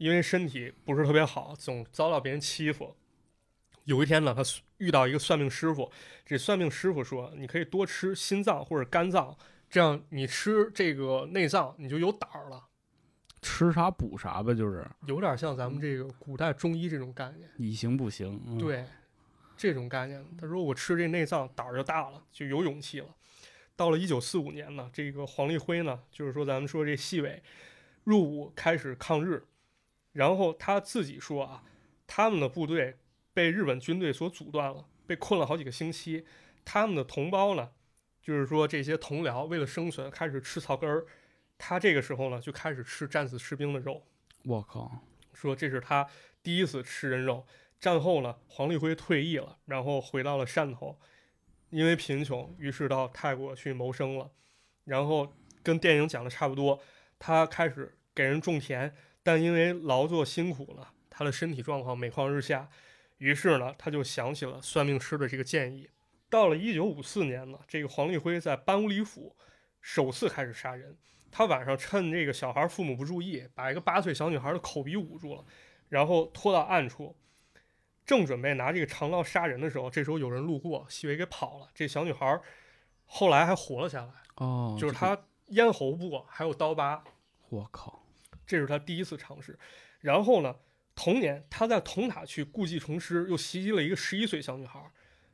[0.00, 2.96] 因为身体不是特别好，总遭到别人欺负。
[3.84, 4.42] 有一天呢，他
[4.78, 5.92] 遇到一个算命师傅，
[6.24, 9.36] 这算命师傅说：“你可以多吃心脏或者肝脏，
[9.68, 12.64] 这样你吃这个内脏你就有胆儿了。”
[13.42, 17.50] 吃啥补啥呗，就是有点像咱们这个古代中医这种概念。
[17.58, 18.42] 以形补形。
[18.46, 18.86] 嗯、，对，
[19.54, 20.24] 这种概念。
[20.38, 23.08] 他说我吃这内脏胆儿就大了，就有勇气了。
[23.76, 27.42] 到了一九四五年呢，这个黄立辉呢，就是说咱们说这细伟
[28.04, 29.42] 入伍开始抗日，
[30.12, 31.62] 然后他自己说啊，
[32.06, 32.98] 他们的部队
[33.32, 36.26] 被日本军队所阻断了，被困了好几个星期。
[36.64, 37.70] 他们的同胞呢，
[38.20, 41.06] 就是说这些同僚为了生存开始吃草根儿，
[41.56, 44.04] 他这个时候呢就开始吃战死士兵的肉。
[44.44, 44.90] 我靠，
[45.32, 46.06] 说这是他
[46.42, 47.46] 第一次吃人肉。
[47.78, 50.98] 战后呢，黄立辉退役了，然后回到了汕头，
[51.70, 54.30] 因为贫穷，于是到泰国去谋生了。
[54.84, 56.78] 然后跟电影讲的差不多，
[57.18, 58.94] 他开始给人种田，
[59.30, 62.68] 但因为劳作辛苦了，他的身体状况每况日下，
[63.18, 65.88] 于是呢，他就想起了算命师的这个建议。
[66.28, 69.36] 到了一九五四年呢，这个黄立辉在班乌里府
[69.80, 70.98] 首次开始杀人。
[71.30, 75.44] 他晚上趁这个小孩父母不注意，把一个八岁小女孩的口鼻捂住了，
[75.88, 77.14] 然后拖到暗处，
[78.04, 81.68] 正准备拿这个长刀杀人的时候，这时候有人路过，细微给跑了。
[81.72, 82.40] 这小女孩
[83.06, 85.16] 后来还活了下来，哦，就是，她
[85.50, 87.04] 咽喉部还有刀疤，
[87.48, 88.02] 我靠，
[88.50, 89.56] 这是他第一次尝试。
[90.00, 90.56] 然后呢，
[90.96, 94.82] 同年他在铜塔区故技重施，又袭击了一个十一岁小女孩。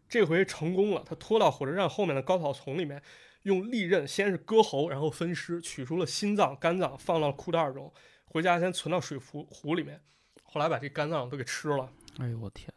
[0.07, 3.02] 这回成功了，他拖到火车站后面的高草丛里面，
[3.44, 7.90] 用利刃先是割喉，然后分尸，取出了心脏、肝脏，放到裤袋中，
[8.26, 10.02] 回家先存到水壶壶里面，
[10.42, 11.90] 后来把这肝脏都给吃了。
[12.18, 12.70] 哎呦我天！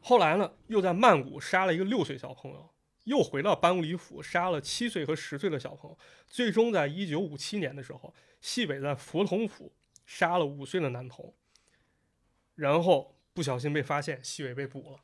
[0.00, 2.70] 后来呢，又在曼谷杀了一个六岁小朋友，
[3.04, 9.72] 又回到班乌里府杀了七岁和十岁的小朋友，最终在一九五七年的时候，西北在佛统府
[10.04, 11.34] 杀了五岁的男童，
[12.56, 15.00] 然后不小心被发现，细北被捕了。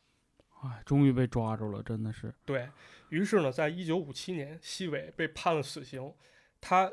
[0.62, 2.34] 哎，终于被抓住了，真的是。
[2.44, 2.68] 对
[3.08, 6.12] 于是呢，在一九五七年，细伟被判了死刑，
[6.60, 6.92] 他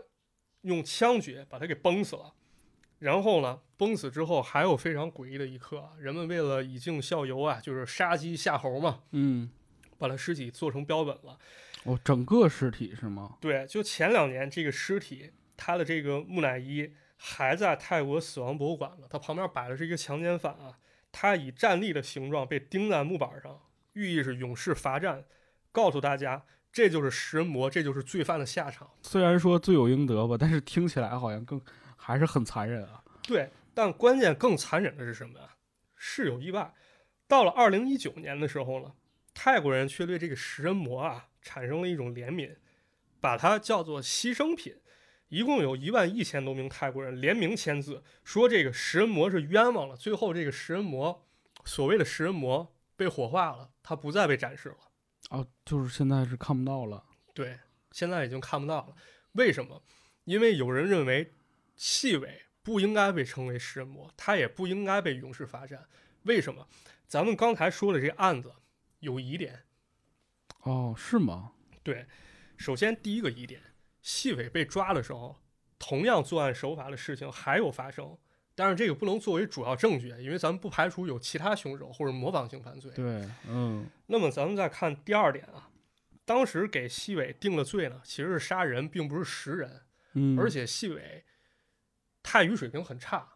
[0.62, 2.34] 用枪决把他给崩死了。
[3.00, 9.52] 然后呢，崩死之后还有非常诡异的一刻啊，人们为了以儆效尤啊，就是杀鸡吓猴嘛，嗯，
[9.98, 11.38] 把他尸体做成标本了。
[11.84, 13.38] 哦，整个尸体是吗？
[13.42, 20.78] 对，就前两年这个尸体，他的这个木乃伊还在泰国死亡博物馆呢，它旁边摆的是一个强奸犯啊，
[21.12, 23.60] 他以站立的形状被钉在木板上，
[23.94, 25.26] 寓意是勇士罚站，
[25.72, 28.88] 告诉大家这就是食人魔，这就是罪犯的下场。
[29.02, 31.60] 虽然说罪有应得吧，但是听起来好像更
[31.96, 33.04] 还是很残忍啊。
[33.24, 35.56] 对，但关键更残忍的是什么呀？
[35.96, 36.72] 是有意外，
[37.28, 38.94] 到了二零一九年的时候呢，
[39.34, 42.58] 泰国人却对这个食人魔啊产生了一种怜悯，
[43.20, 44.76] 把它叫做牺牲品。
[45.30, 49.96] 一共有一万一千多名泰国人联名签字，说这个食人魔是冤枉了。
[49.96, 51.28] 最后，这个食人魔，
[51.66, 54.78] 所谓的食人魔被火化了，他不再被展示了。
[55.30, 57.04] 哦，就是现在是看不到了。
[57.34, 57.60] 对，
[57.92, 58.96] 现在已经看不到了。
[59.34, 59.84] 为什么？
[60.24, 61.34] 因为有人认为
[61.76, 65.88] 细尾不应该被称为食人魔，他也不应该被永世罚站。
[66.24, 66.68] 为什么？
[67.08, 68.54] 咱们刚才说的这案子
[69.00, 69.66] 有疑点。
[70.64, 71.52] 哦，是吗？
[71.84, 72.06] 对，
[72.58, 73.62] 首先第一个疑点，
[74.08, 75.36] 细伟被抓的时候，
[75.78, 78.18] 同样作案手法的事情还有发生，
[78.56, 82.90] 但是这个不能作为主要证据，因为咱们不排除有其他凶手或者模仿性犯罪。
[82.92, 85.70] 对，嗯，那么咱们再看第二点啊，
[86.24, 89.82] 当时给细伟定的罪呢，其实是杀人，并不是食人，
[90.14, 91.26] 嗯，而且细伟
[92.24, 93.34] 泰语水平很差，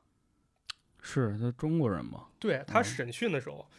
[1.01, 2.29] 是他中国人嘛？
[2.39, 3.69] 对他嗯审讯的时候，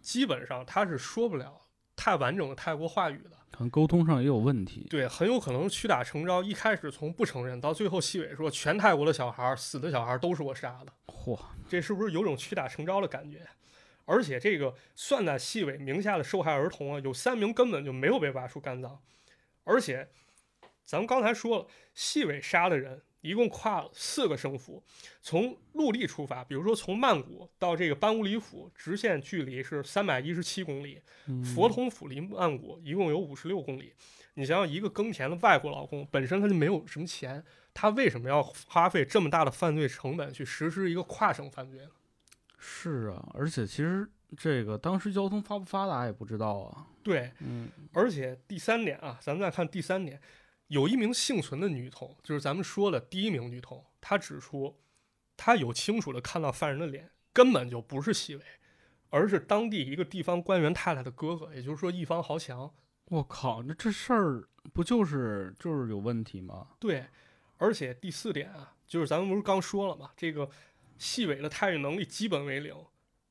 [0.00, 3.37] 基本上他是说不了太完整的泰国话语的。
[3.50, 4.86] 可能沟通上也有问题。
[4.88, 13.46] 对，很有可能屈打成招，一开始从不承认，到最后细尾说全泰国的小孩儿死的小孩儿都是我杀的，嚯，这是不是有种屈打成招的感觉？
[14.04, 19.00] 而且这个算在细尾名下的受害儿童啊，有三名根本就没有被挖出肝脏，
[19.64, 20.08] 而且
[20.84, 24.82] 咱们刚才说了，细尾杀的人一共跨了四个省府，
[25.20, 33.92] 从陆地出发，比如说从曼谷到这个班乌里府，直线距离是三百一十七公里，嗯佛统府离曼谷一共有五十六公里。
[34.34, 41.90] 你想想，一个耕田的外国劳工，本身他就没有什么钱，他为什么要花费这么大的犯罪成本去实施一个跨省犯罪呢？
[42.56, 46.86] 是啊，而且其实这个当时交通发不发达也不知道啊。
[47.02, 50.20] 对，嗯，而且第三点啊，咱们再看第三点，
[50.68, 54.80] 有一名幸存的女童，就是咱们说的第一名女童，她指出，
[55.36, 58.42] 她有清楚的看到犯人的脸，根本就不是细伟，
[59.10, 62.72] 而是当地一个地方官员太太的哥哥，也就是说一方豪强。
[63.06, 66.68] 我靠，那这事儿不就是就是有问题吗？
[66.78, 67.06] 对，
[67.56, 70.50] 而且第四点啊，就是咱们不是刚说了嘛，这个
[70.98, 72.76] 细尾的泰语能力基本为零，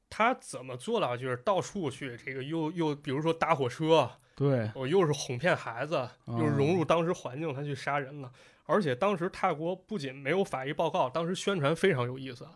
[0.09, 8.31] 他怎么做到就是到处去这个又又比如说搭火车，对，我又是哄骗孩子，又是融入当时环境，他去杀人了。
[8.65, 12.51] 而且当时泰国不仅没有法医报告，当时宣传非常有意思啊。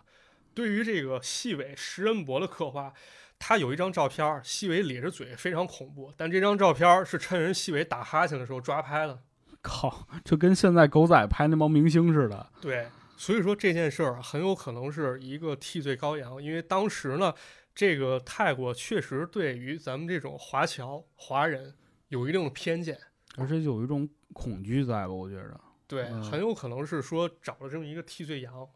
[0.54, 2.94] 对于这个细尾食人魔的刻画，
[3.40, 6.14] 他有一张照片儿，细尾咧着嘴，非常恐怖。
[6.18, 9.20] 但这张照片儿是趁人细尾打哈欠的时候抓拍的。
[9.62, 12.50] 靠，就跟现在狗仔拍那帮明星似的。
[12.60, 12.88] 对，
[13.22, 17.32] 所以说这件事儿啊很有可能是一个替罪羔羊，因为当时呢，
[17.76, 21.72] 这个泰国确实对于咱们这种华侨华人
[22.08, 22.98] 有一定的偏见。
[23.38, 25.10] 而且有一种恐惧在吧？
[25.10, 28.68] 我觉着，对，嗯很有可能是说找了这么一个替罪羊，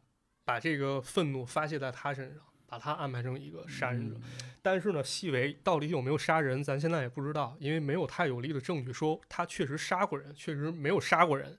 [0.43, 4.15] 把这个愤怒发泄在他身上，把他安排成一个杀人者。
[4.15, 4.21] 嗯
[4.61, 11.57] 但是呢，细维到底有没有杀人，咱现在也不知道，因为没有太有力的证据说他确实杀过人，确实没有杀过人，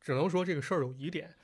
[0.00, 1.34] 只能说这个事儿有疑点。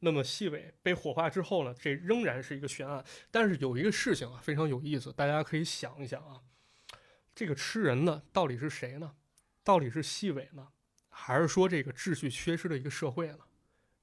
[0.00, 3.04] 那么细尾被火化之后呢，这仍然是一个悬案。
[3.30, 6.40] 但是有一个事情啊，非常有意思，大家可以想一想啊，
[7.34, 9.14] 这个吃人呢到底是谁呢？
[9.62, 10.68] 到底是细尾呢，
[11.10, 13.38] 还是说这个秩序缺失的一个社会呢？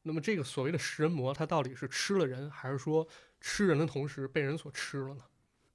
[0.03, 3.05] 那么这个所谓的食人魔，他到底是吃了人，还是说
[3.41, 5.23] 吃人的同时被人所吃了呢？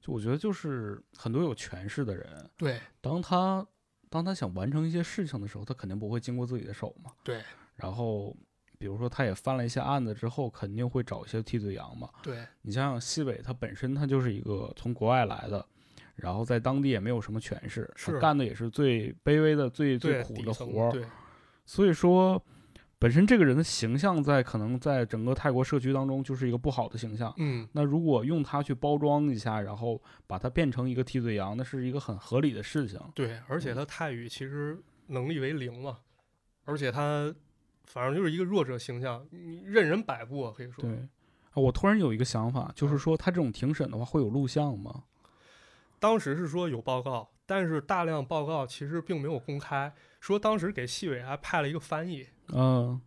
[0.00, 3.66] 就我觉得就是很多有权势的人，对当他
[4.08, 7.12] 当他想完成一些事情的时候，他肯定不会经过自己的手嘛。
[7.22, 7.42] 对
[7.76, 8.36] 然后，
[8.82, 12.10] 比如说他也翻了一些案子之后，肯定会找一些替罪羊嘛。
[12.20, 15.64] 对你想想，西北他本身他就是一个从国外来的，
[16.16, 20.90] 然后在当地也没有什么权势，是干的也是最卑微的、最最苦的活儿。
[20.90, 21.04] 对
[21.64, 22.44] 所以说，
[22.98, 27.32] 本身这个人的形象在可能在整个泰国社区当中就是一个不好的形象。
[27.36, 32.98] 嗯那如果用他去包装一下，然后把它变成一个替罪羊，那是一个很合理的事情。
[33.14, 34.76] 对，而且他泰语其实
[35.06, 35.98] 能力为零嘛，
[36.64, 37.32] 而且他
[37.84, 40.82] 反正就是一个弱者形象，你任人摆布啊，可以说。
[40.82, 45.04] 对，啊我突然有一个想法，就是嗯说他这种庭审的话会有录像吗？
[45.98, 52.26] 当时是说有报告，但是大量报告其实并没有公开，说当时给细委还派了一个翻译。
[52.48, 53.00] 嗯，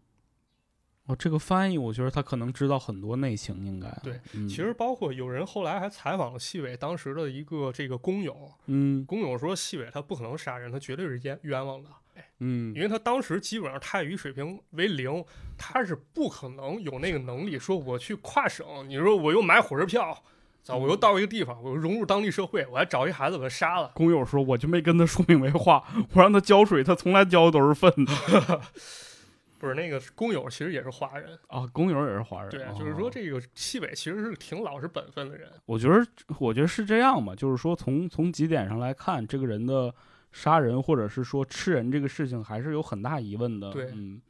[1.07, 11.89] 哦，这个翻译，我觉得他可能知道很多内情，应该对，嗯、其实包括有人后来还采访了细伟当时的一个这个工友，嗯工友说细伟他不可能杀人，他绝对是冤冤枉的，
[12.39, 15.23] 嗯因为他当时基本上泰语水平为零，
[15.57, 20.23] 他是不可能有那个能力说我去跨省，你说我又买火车票，
[20.63, 23.91] 操，我又到一个地方，我又融入当地社会，我还找一孩子把他杀了。
[23.95, 27.91] 工友说，我就没跟他说明白话，我让他浇水，他从来浇的都是粪
[29.57, 31.65] 不是那个工友其实也是华人，啊。
[31.71, 35.49] 工友也是华人，对，哦就是说这个西北其实是挺老实本分的人。
[35.65, 36.05] 我觉得，
[36.39, 39.95] 我觉得是这样吧，就是说从从几点上来看，这个人的
[40.35, 43.71] 杀人或者是说吃人这个事情，还是有很大疑问的。
[43.71, 44.21] 对嗯，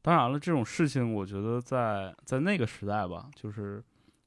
[0.00, 3.84] 当然了，这种事情我觉得在在那个时代吧，就是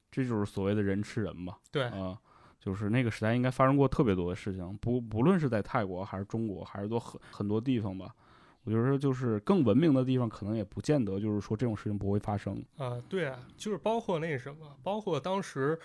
[0.08, 2.16] 这就是所谓的人吃人吧，对，啊、
[2.60, 8.14] 就是那个时代应该发生过特别多的事情，不不论是在泰国还是中国，还是多很很多地方吧。
[8.62, 12.64] 我觉得就是更文明的地方，可能也不见得就是说这种事情不会发生。
[12.78, 15.78] 啊、对啊，就是包括那什么，包括当时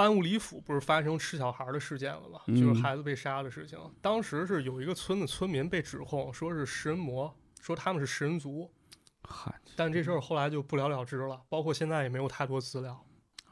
[0.00, 2.40] 班务里府不是发生吃小孩的事件了吗？
[2.46, 3.78] 嗯就是孩子被杀的事情。
[4.00, 7.30] 当时是有一个村的村民被指控说是食人魔，
[7.60, 8.70] 说他们是食人族，
[9.24, 12.98] 嗨，但这事儿后来就不了了之了，包括现在也没有太多资料。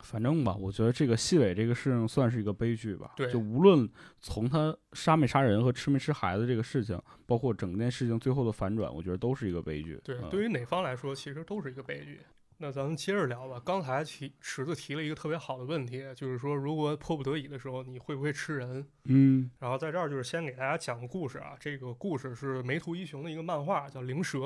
[0.01, 3.13] 反正吧，我觉得这个细伟这个事情算是一个悲剧吧。
[3.15, 3.87] 对就无论
[4.19, 10.01] 从他杀没杀人和吃没吃孩子这个事情，包括整件事情最后的反转，我觉得都是一个悲剧。
[10.03, 12.23] 对，嗯对于哪方来说，其实都是一个悲剧。
[12.61, 13.63] 那咱们接着聊吧。
[13.65, 18.85] 刚才提池子提了一个特别好的问题，就是说，如果迫不得已的时候，你会不会吃人？
[19.05, 24.39] 嗯然后在这儿就是先给大家讲个故事啊，这个故事是梅图一雄的一个漫画，叫《灵蛇》。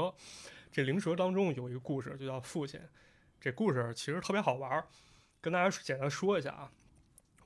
[0.70, 2.78] 这《灵蛇》当中有一个故事，就叫父亲。
[3.40, 4.84] 这故事其实特别好玩儿，
[5.40, 6.70] 跟大家简单说一下啊。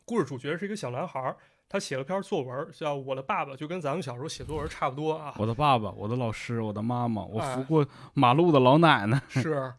[0.04, 1.36] 故事主角是一个小男孩儿，
[1.68, 5.32] 他写了篇作文，叫《我的爸爸》，就跟咱们小时候写作文差不多啊。
[5.38, 9.22] 我的爸爸，我的老师，我的妈妈，我哎扶过马路的老奶奶。
[9.28, 9.72] 是，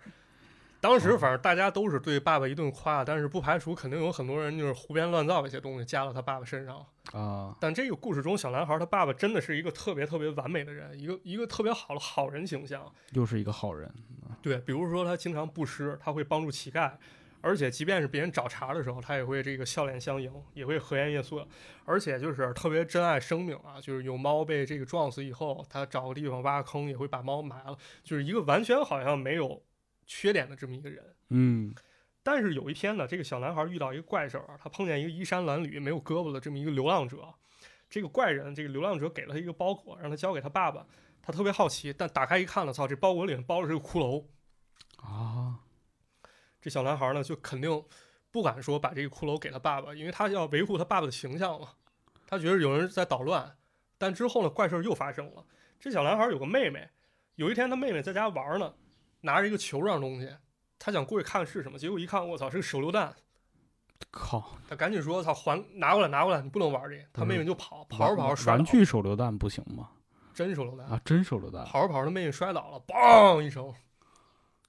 [0.87, 6.77] 当时反正大家都是对爸爸一顿夸，但是不排除肯定有很多人就是胡编乱造一些东西加到他爸爸身上。
[7.11, 12.89] 啊，但这个故事中，小男孩他爸爸真的是一个特别特别完美的人，一个一个特别好的好人形象。
[13.11, 13.93] 又是一个好人。
[14.41, 16.93] 对，比如说他经常布施，他会帮助乞丐，
[17.41, 21.45] 而且即便是别人找茬的时候，他也会这个笑脸相迎，也会和颜悦色，
[21.83, 23.75] 而且就是特别珍爱生命啊。
[23.81, 29.61] 就是有猫被这个撞死以后，他找个地方挖个坑，也会把猫埋了，就是一个完全好像没有
[30.07, 31.15] 缺点的这么一个人。
[31.29, 31.75] 嗯
[32.23, 37.33] 但是有一天呢，这个小男孩遇到一个怪事儿啊，他碰见一个衣衫褴褛、没有胳膊的这么一个流浪者。
[37.89, 40.85] 这个怪人，这个流浪者给了他一个包裹，让他交给他爸爸。
[41.21, 44.25] 他特别好奇，但打开一看呢，操，这包裹里面包的是个骷髅。
[44.97, 45.59] 啊，
[46.59, 47.81] 这小男孩呢，就肯定
[48.29, 51.69] 不敢说把这个骷髅给他爸爸，因为他要维护他爸爸的形象嘛。
[52.27, 53.55] 他觉得有人在捣乱。
[53.97, 55.45] 但之后呢，怪事儿又发生了。
[55.79, 56.89] 这小男孩有个妹妹，
[57.35, 58.73] 有一天他妹妹在家玩呢，
[59.27, 60.33] 拿着一个球状东西，
[60.79, 63.13] 他想过去看是什么，结果一看，我操，是个手榴弹。
[64.09, 64.57] 靠！
[64.69, 69.89] 他赶紧说：“操，还拿过来，拿过来，你不能玩这个。”他妹妹就跑，跑着跑着玩具手榴弹不行吗？
[70.33, 73.73] 真手榴弹，啊，真手榴弹跑着跑着，他妹妹摔倒了，嘣一声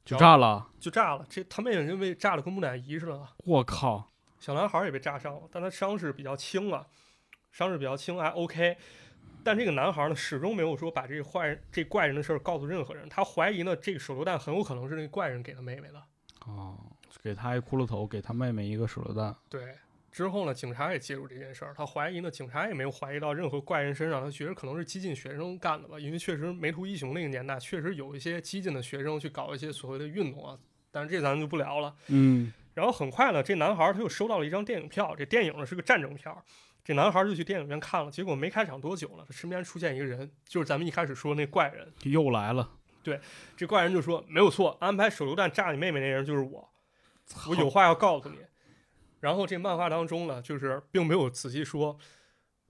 [0.05, 0.67] 就炸了！
[0.81, 1.25] 就炸了。
[1.29, 3.35] 这他妹妹就被炸的跟木乃伊似的了。
[3.45, 4.11] 我靠！
[4.41, 6.87] 小男孩也被炸伤了，但他伤势比较轻啊，
[7.53, 8.77] 伤势比较轻还 OK。
[9.49, 13.09] 但这个男孩呢，始终没有说把这个坏人、这怪人的事儿告诉任何人。
[13.09, 16.03] 他怀疑呢，这个手榴弹很有可能是那个怪人给他妹妹的。
[16.45, 16.77] 哦，
[17.23, 19.35] 给他一骷髅头，给他妹妹一个手榴弹。
[19.49, 19.73] 对，
[20.13, 21.73] 之后呢，警察也介入这件事儿。
[21.75, 25.99] 他怀疑呢，警察也没有怀疑到任何怪人身上，他觉得可能是激进学生干的吧。
[25.99, 30.59] 因为确实梅图一雄那个年代，确实有一些激进的学生去搞一些所谓的运动啊。
[30.91, 31.95] 但是这咱们就不聊了。
[32.09, 36.43] 嗯然后很快呢，这男孩他又收到了一张电影票，这电影呢是个战争片儿。
[36.89, 41.93] 这男孩就去电影院看了，结果没开场多久呢，他身边出现一个人，就是咱们一开始说那怪人。
[42.05, 42.67] 又来了！
[43.03, 43.21] 对
[43.55, 46.67] 这怪人就说：“没有错，安排手榴弹炸你妹妹那人就是我，
[47.51, 48.39] 我有话要告诉你。”
[49.21, 51.99] 然后这漫画当中呢，就是并没有仔细说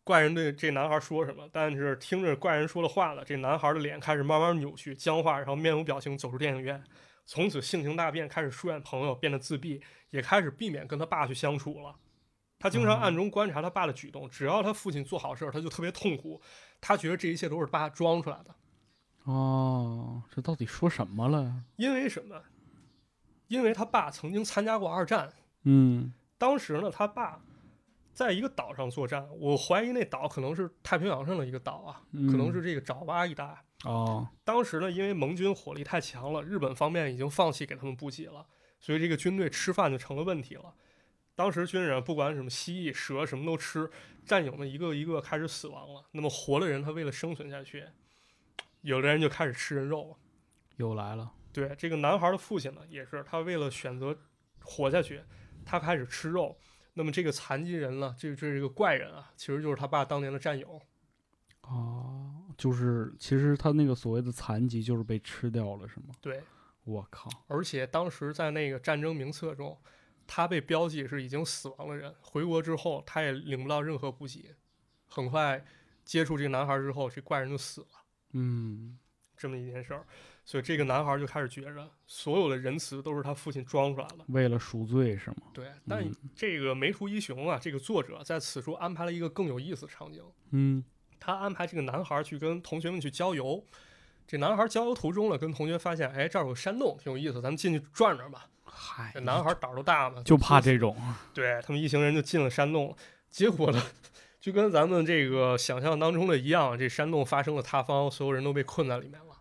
[0.02, 6.82] 怪人对这男孩说什么，但是听着怪人说的话了，这男孩的脸开始慢慢扭曲、僵化，然后面无表情走出电影院，
[7.24, 11.94] 从此性情大变，开始疏远朋友，变得自闭，也开始避免跟他爸去相处了。
[12.59, 16.40] 他经常暗中观察他爸的举动，只要他父亲做好事儿，他就特别痛苦。
[16.80, 18.54] 他觉得这一切都是爸装出来的。
[19.24, 21.64] 哦，这到底说什么了？
[21.76, 22.42] 因为什么？
[23.46, 25.32] 因为他爸曾经参加过二战，
[25.64, 27.40] 嗯当时呢，他爸
[28.12, 33.64] 在一个岛上作战，我怀疑那岛可能是太平洋上的一个岛啊，可能是这个爪哇一带。
[33.84, 38.46] 哦，当时呢，因为盟军火力太强了，日本方面已经放弃给他们补给了，
[38.80, 40.74] 所以这个军队吃饭就成了问题了。
[41.39, 43.89] 当时军人不管什么蜥蜴、蛇什么都吃，
[44.26, 46.05] 战友们一个一个开始死亡了。
[46.11, 47.86] 那么活的人他为了生存下去，
[48.80, 50.16] 有的人就开始吃人肉了。
[50.78, 51.32] 又来了。
[51.53, 54.18] 对这个男孩的父亲呢，也是他为了选择
[54.64, 55.22] 活下去，
[55.64, 56.59] 他开始吃肉。
[56.95, 60.82] 那么这个残疾人呢，这这是个怪人啊，其实就是他爸当年的战友。
[61.61, 66.07] 哦，就是其实他那个所谓的残疾就是被吃掉了，是吗？
[66.20, 66.43] 对，
[66.82, 67.30] 我靠！
[67.47, 69.78] 而且当时在那个战争名册中，
[70.29, 72.14] 他被标记是已经死亡的人。
[72.20, 74.55] 回国之后，他也领不到任何补给。
[75.09, 75.64] 很快
[76.05, 77.87] 接触这个男孩之后，这怪人就死了。
[78.35, 78.97] 嗯，
[79.37, 80.07] 这么一件事儿，
[80.45, 84.18] 所以这个男孩就开始觉着，所有的仁慈都是他父亲装出来的。
[84.29, 85.37] 为了赎罪是吗？
[85.55, 90.22] 对，但嗯这个梅图一雄啊，这个作者在此处安排了一个更有意思的场景。
[90.51, 90.85] 嗯
[91.18, 93.64] 他安排这个男孩去跟同学们去郊游。
[94.26, 98.47] 这男孩郊游途中呢，跟同学发现，哎，这儿有个山洞，挺有意思，咱们进去转转吧。
[98.79, 100.79] 嗨这，男孩胆儿都大嘛，就怕这。
[100.79, 100.97] 种。
[101.35, 102.97] 对他们一行人就进了山洞了，
[103.29, 103.83] 结果呢，
[104.41, 109.37] 就跟咱们这个想象当中的一样，这山洞发生了塌方，所有人都被困在里面了。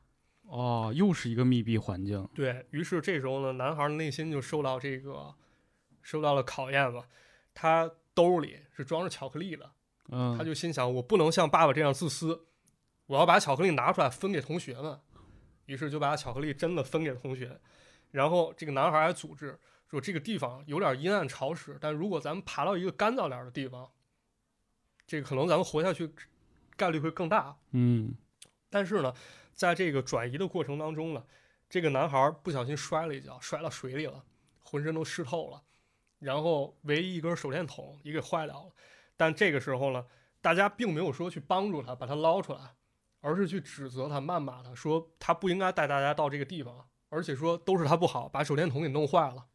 [0.47, 2.27] 哦，又是一个密闭环境。
[2.33, 5.33] 对于是，这时候呢，男孩的内心就受到这个
[6.01, 7.03] 受到了考验嘛。
[7.53, 9.69] 他兜里是装着巧克力的，
[10.09, 12.45] 嗯，他就心想，我不能像爸爸这样自私，
[13.05, 14.99] 我要把巧克力拿出来分给同学们。
[15.65, 17.59] 于是就把巧克力真的分给了同学，
[18.11, 23.89] 然后这个男孩还组织说，这个地方有点阴暗潮湿，但如果咱们爬到一个干燥点儿的地方，
[25.05, 26.11] 这个可能咱们活下去
[26.75, 27.57] 概率会更大。
[27.71, 28.13] 嗯
[28.69, 29.13] 但是呢，
[29.53, 31.23] 在这个转移的过程当中呢，
[31.69, 34.23] 这个男孩不小心摔了一跤，摔到水里了，
[34.61, 35.63] 浑身都湿透了，
[36.19, 38.71] 然后唯一一根手电筒也给坏掉了。
[39.15, 40.05] 但这个时候呢，
[40.41, 42.75] 大家并没有说去帮助他把他捞出来，
[43.21, 49.45] 而是去指责他、谩骂他，说他不应该带大家到这个地方，而且说都是他不好，把手电筒给弄坏了。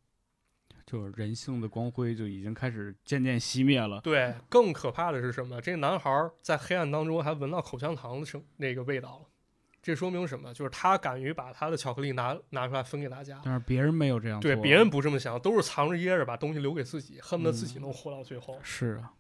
[0.85, 4.01] 就是人性的光辉就已经开始渐渐熄灭了。
[4.01, 5.61] 对，更可怕的是什么？
[5.61, 6.11] 这个男孩
[6.43, 9.29] 在黑暗当中还闻到口香糖的声那个味道了。
[9.81, 10.53] 这说明什么？
[10.53, 13.41] 就是他敢于把他的巧克力拿拿出来分给大家。
[13.45, 14.51] 但是别人没有这样做。
[14.51, 18.59] 对，别人不这么想，都是藏着掖着把东西留给自己，恨不得自己嗯能活到最后。
[18.63, 19.13] 是啊，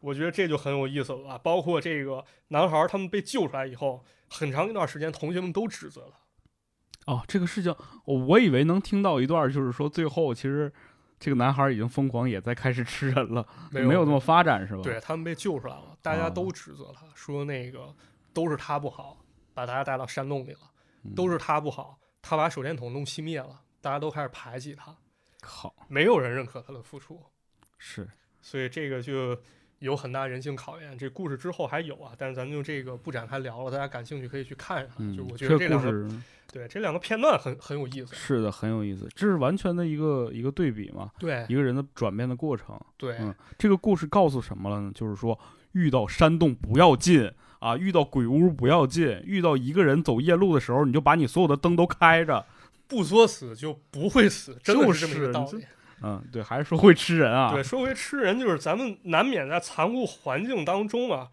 [0.00, 1.38] 我觉得这就很有意思了吧。
[1.38, 6.18] 包括这个男孩他们被救出来以后，很长一段时间，同学们都指责他。
[7.06, 10.72] 哦，这个事情，我我以为能听到一段，就是说最后其实
[11.18, 14.82] 这个男孩已经疯狂，也在开始吃人了，没没有那么发展是吧？
[14.82, 17.94] 对他们被救出来了，大家哦都指责他，说那个
[18.32, 19.18] 都是他不好，
[19.54, 20.70] 把大家带到山洞里了，
[21.04, 24.94] 嗯，都是他不好，他把手电筒弄熄灭了，大家都开始排挤他，
[25.40, 27.22] 靠，没有人认可他的付出，
[27.78, 28.08] 是
[28.42, 29.38] 所以这个就
[29.80, 30.96] 有很大人性考验。
[30.96, 34.96] 这故事之后还有啊，但是咱就这个不展开聊了，大家感兴趣可以去看一看。
[34.98, 36.22] 嗯，就我觉得这两个
[36.52, 38.14] 对这两个片段很很有意思。
[38.14, 42.80] 是的，很有意思，这是完全的一个一个对比嘛，对一个人的转变的过程。
[42.96, 44.90] 对、嗯这个故事告诉什么了呢？
[44.94, 45.38] 就是说，
[45.72, 52.44] 遇到山洞不要进啊，遇到鬼屋不要进，遇到一个人走夜路的时候，你就把你所有的灯都开着。
[52.88, 55.64] 不作死就不会死，真的是这么一个道这理。
[56.02, 57.52] 嗯，对，还是说会吃人啊？
[57.52, 61.30] 对，说回吃人，就是咱们难免在残酷环境当中啊，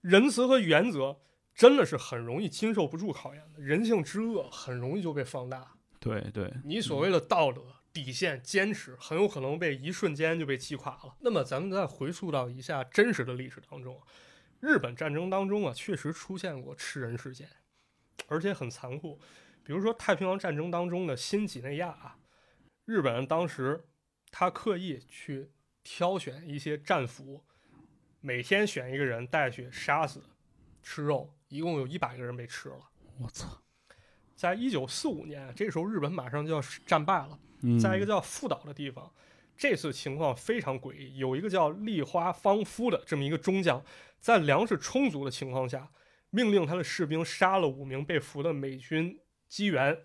[0.00, 1.18] 仁慈和原则
[1.54, 5.72] 真的是很容易经受不住考验的，人性之恶很容易就被放大。
[5.98, 11.16] 对对，你所谓的道德底线、坚持，很有可能被一瞬间就被击垮了。
[11.20, 13.98] 那么，咱们再回溯到一下真实的历史当中，
[14.60, 17.48] 日本战争当中啊，确实出现过吃人事件，
[18.28, 19.18] 而且很残酷。
[19.62, 22.18] 比如说太平洋战争当中的新几内亚啊，
[22.84, 23.84] 日本人当时
[24.30, 25.50] 他刻意去
[25.82, 27.42] 挑选一些战俘，
[28.20, 30.22] 每天选一个人带去杀死、
[30.82, 32.76] 吃肉，一共有一百个人被吃了。
[33.20, 33.62] 我操，
[34.34, 37.38] 在一九四五年，这时候日本马上就要战败了。
[37.62, 39.10] 嗯，在一个叫富岛的地方，
[39.56, 41.16] 这次情况非常诡异。
[41.16, 43.82] 有一个叫立花芳夫的这么一个中将，
[44.20, 45.90] 在粮食充足的情况下，
[46.28, 49.18] 命令他的士兵杀了五名被俘的美军
[49.48, 49.98] 机员，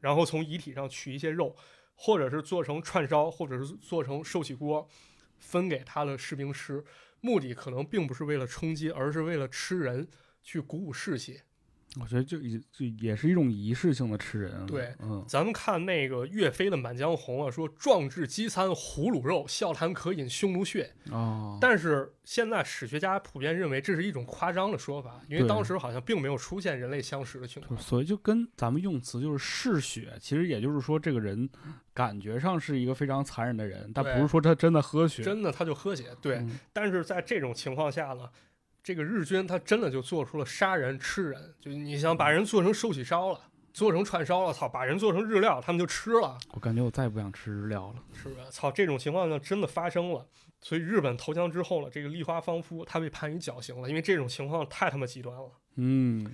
[0.00, 1.54] 然后从遗体上取一些肉，
[1.94, 4.88] 或者是做成串烧，或者是做成寿喜锅，
[5.38, 6.84] 分给他的士兵吃。
[7.20, 10.08] 目的可能并不是为了充饥，而是为了吃人，
[10.42, 11.42] 去鼓舞士气。
[12.00, 14.64] 我觉得就也就也是一种仪式性的吃人。
[14.66, 20.92] 对，嗯，咱们看那个岳飞的《满江红》啊，说壮志饥餐胡虏肉，笑谈渴饮匈奴血。
[21.10, 27.80] 哦，但是现在史学家普遍认为这是一种夸张的说法，因为当时好像并没有出现人类相食的情况。
[27.80, 31.50] 所以就跟咱们用词就是嗜血，其实也就是说这个人
[31.92, 35.24] 感觉上是一个非常残忍的人，但不是说他真的喝血。
[35.24, 36.36] 真的他就喝血，对。
[36.36, 38.28] 嗯但是在这种情况下呢，
[38.82, 43.40] 这个日军他真的就做出了杀人吃人，就你想把人做成寿喜烧了，
[43.72, 48.02] 做成串烧了，操，把人做成日料，他们就吃了，我感觉我再也不想吃日料了。
[48.12, 48.44] 是吧？
[48.50, 50.26] 操，这种情况呢真的发生了。
[50.62, 55.50] 所以日本投降之后了，这个立花芳夫他被判以绞刑了，因为这种情况太他妈极端了。
[55.76, 56.30] 嗯，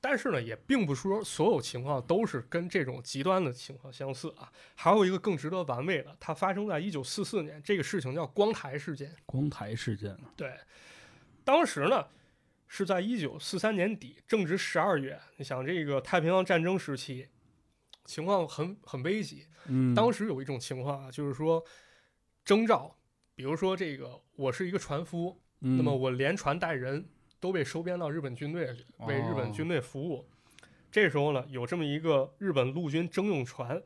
[0.00, 4.48] 但是呢，也并不是说所有情况都是跟这种极端的情况相似啊。
[4.76, 9.12] 还有一个更值得玩味的，它发生在一九四四年，这个事情叫光台事件。
[9.26, 10.16] 光台事件。
[10.36, 10.52] 对，
[11.44, 12.08] 当时呢
[12.66, 15.20] 是在一九四三年底，正值十二月。
[15.36, 17.28] 你想，这个太平洋战争时期，
[18.04, 19.46] 情况很很危急。
[19.66, 21.64] 嗯，当时有一种情况啊，就是说
[22.44, 22.96] 征召，
[23.34, 30.28] 比如说这个我是一个船夫，嗯那么我连船带人都被收编到日本军队里，为日本哦军队服务。
[30.90, 33.82] 这时候呢，有这么一个日本陆军征用船，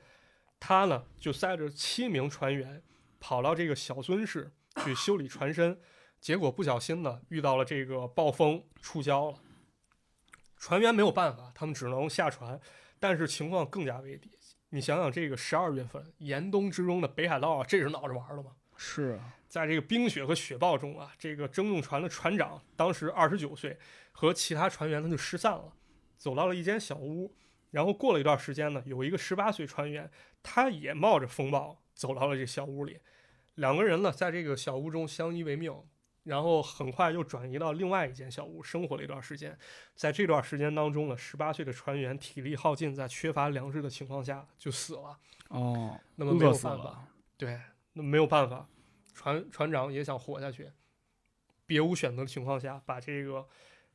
[0.60, 2.82] 他呢就载着七名船员
[3.18, 4.52] 跑到这个小樽市
[4.84, 5.80] 去修理船身，
[6.20, 9.38] 结果不小心呢遇到了这个暴风触礁了。
[10.56, 12.60] 船员没有办法，他们只能下船，
[12.98, 14.30] 但是情况更加危急。
[14.70, 18.52] 你想想，这个十二月份严冬之中的北海道啊，这是闹着玩儿的吗？
[18.76, 23.78] 是啊，在这个冰雪和雪暴中啊，这个征用船的船长当时二十九岁，
[24.12, 25.72] 和其他船员他就失散了，
[26.16, 27.34] 走到了一间小屋。
[27.70, 30.10] 然后过了一段时间呢，有一个十八岁船员，
[30.42, 32.98] 他也冒着风暴走到了这小屋里。
[33.54, 35.72] 两个人呢，在这个小屋中相依为命，
[36.28, 39.58] 然后很快又转移到另外一间小屋生活了一段时间。
[39.94, 45.18] 在这段时间当中呢，十八岁的船员体力耗尽，在缺乏粮食的情况下就死了。
[45.48, 47.08] 哦，那么没有办法，了。
[47.38, 47.58] 对，
[47.94, 48.68] 那没有办法，
[49.14, 50.70] 船船长也想活下去，
[51.64, 53.48] 别无选择的情况下，把这个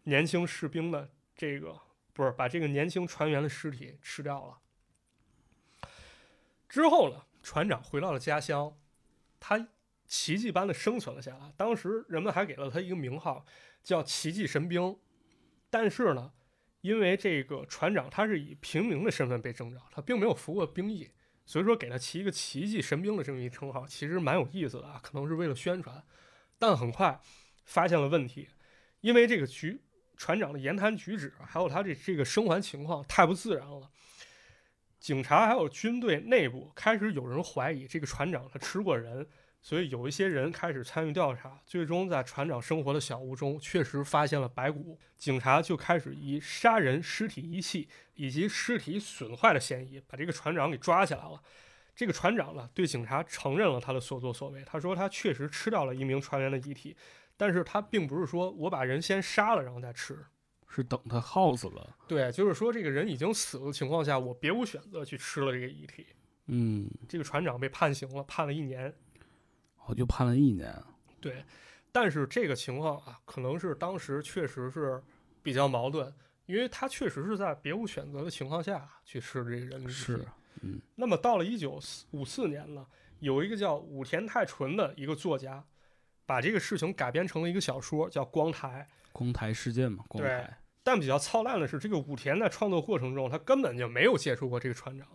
[0.05, 1.79] 年轻士兵的这个
[2.13, 4.57] 不是把这个年轻船员的尸体吃掉了。
[6.67, 8.75] 之后呢，船长回到了家乡，
[9.39, 9.67] 他
[10.13, 11.51] 奇迹般的生存了下来。
[11.57, 13.43] 当时人们还给了他一个名号，
[13.81, 14.95] 叫“奇迹神兵”。
[15.71, 16.31] 但是呢，
[16.81, 21.09] 因为这个船长他是以平民的身份被征召，他并没有服过兵役，
[21.47, 26.03] 所以说给他起一个奇迹神兵的这么一称号，其实蛮有意思的啊，可能是为了宣传。
[26.59, 27.19] 但很快
[27.65, 28.47] 发现了问题，
[29.01, 29.81] 因为这个局
[30.15, 33.89] 船长的言谈举止，还有他这这个生还情况太不自然了。
[34.99, 39.27] 警察还有军队内部开始有人怀疑这个船长他吃过人，
[39.63, 41.59] 所以有一些人开始参与调查。
[41.65, 51.41] 最终在船长生活的小屋中确实发现了白骨，警察就开始以杀人、尸体遗弃以及尸体损坏的嫌疑把这个船长给抓起来了。
[51.95, 54.61] 这个船长呢，对警察承认了他的所作所为。
[54.65, 56.95] 他说他确实吃掉了一名船员的遗体，
[57.37, 60.19] 但是他并不是说我把人先杀了然后再吃。
[60.67, 61.95] 是等他耗死了。
[62.07, 66.07] 对，就是说这个人已经死了的情况下，我别无选择去吃了这个遗体。
[66.47, 68.91] 嗯，这个船长被判刑了，判了一年。
[69.87, 70.73] 我就判了一年。
[71.19, 71.43] 对，
[71.91, 75.01] 但是这个情况啊，可能是当时确实是
[75.41, 76.13] 比较矛盾，
[76.45, 79.89] 因为他确实是在别无选择的情况下去吃这个人。
[79.89, 80.25] 是，
[80.61, 81.79] 嗯，那么到了一九
[82.11, 82.85] 五四年呢，
[83.19, 85.63] 有一个叫武田太纯的一个作家，
[86.25, 88.87] 把这个事情改编成了一个小说，叫《光台》。
[89.11, 90.57] 光台事件嘛，光对台。
[90.83, 95.07] 但比较操蛋的是，这个武田在创作过程中，他根本就没有接触过这个船长。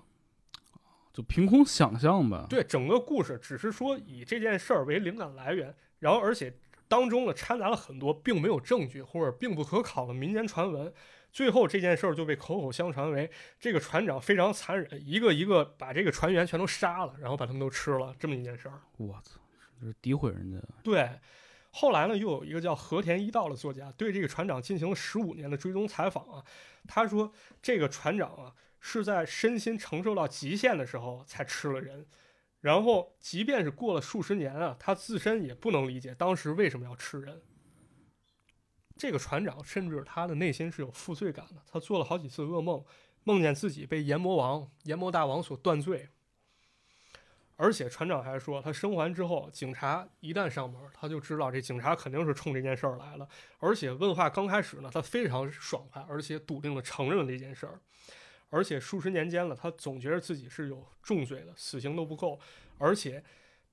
[1.18, 6.54] 就凭空想象吧。，对整个故事，只是说以这件事儿为灵感来源，然后而且
[6.86, 10.94] 当中呢掺杂了很多并没有证据或者并不可考的民间传闻。
[11.32, 18.80] 最后这件事儿就被口口相传为这个船长非常残忍，一个一个把这个船员全都杀了，然后把他们都吃了，这么一件事儿。
[18.96, 19.40] 我操，
[19.80, 20.56] 这是诋毁人家。
[20.84, 21.10] 对，
[21.72, 26.44] 后来呢，又有一个叫和田一道的作家对这个船长进行了十五年的追踪采访啊。
[26.86, 32.06] 他说，这个船长啊是在身心承受到极限的时候才吃了人，
[32.60, 37.42] 然后即便是过了数十年啊，他自身也不能理解当时为什么要吃人。
[38.96, 42.84] 这个船长甚至他的内心是有负罪感的，他做了好几次噩梦，
[43.22, 46.08] 梦见自己被阎魔王、阎魔大王所断罪。
[47.60, 53.28] 而且船长还说，他生还之后，警察一旦上门，他就知道这警察肯定是冲这件事儿来了。
[53.58, 57.80] 而且问话刚开始呢，他非常爽快，而且笃定的承认了这件事儿。
[58.50, 62.40] 而且数十年间了，他总觉得自己是有重罪的，死刑都不够。
[62.78, 63.24] 而且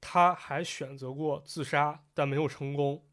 [0.01, 3.05] 他还选择过自杀，但没有成功。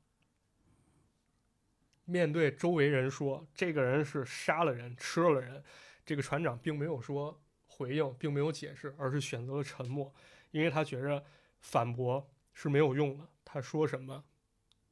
[2.05, 5.63] 面对周围人说这个人是杀了人、吃了人，
[6.05, 10.13] 这个船长并没有说回应，并没有解释，而是选择了沉默，
[10.51, 11.25] 因为他觉着
[11.61, 14.25] 反驳是没有用的，他说什么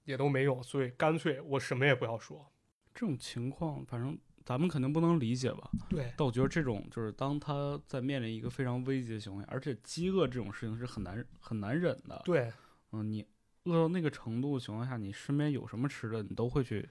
[0.04, 2.50] 也都没用，所以干脆我什么也不要说。
[2.94, 4.18] 这种情况，反正
[4.50, 5.70] 咱们肯定不能理解吧？
[5.88, 12.20] 对，但我觉得这种就是当他在面临一个非常危急的情况下，而且饥饿这种事情是很难很难忍的。
[12.24, 12.52] 对，
[12.90, 13.24] 嗯，你
[13.66, 16.88] 饿到那个程度的情况下，你身边有什么吃的，你都会去。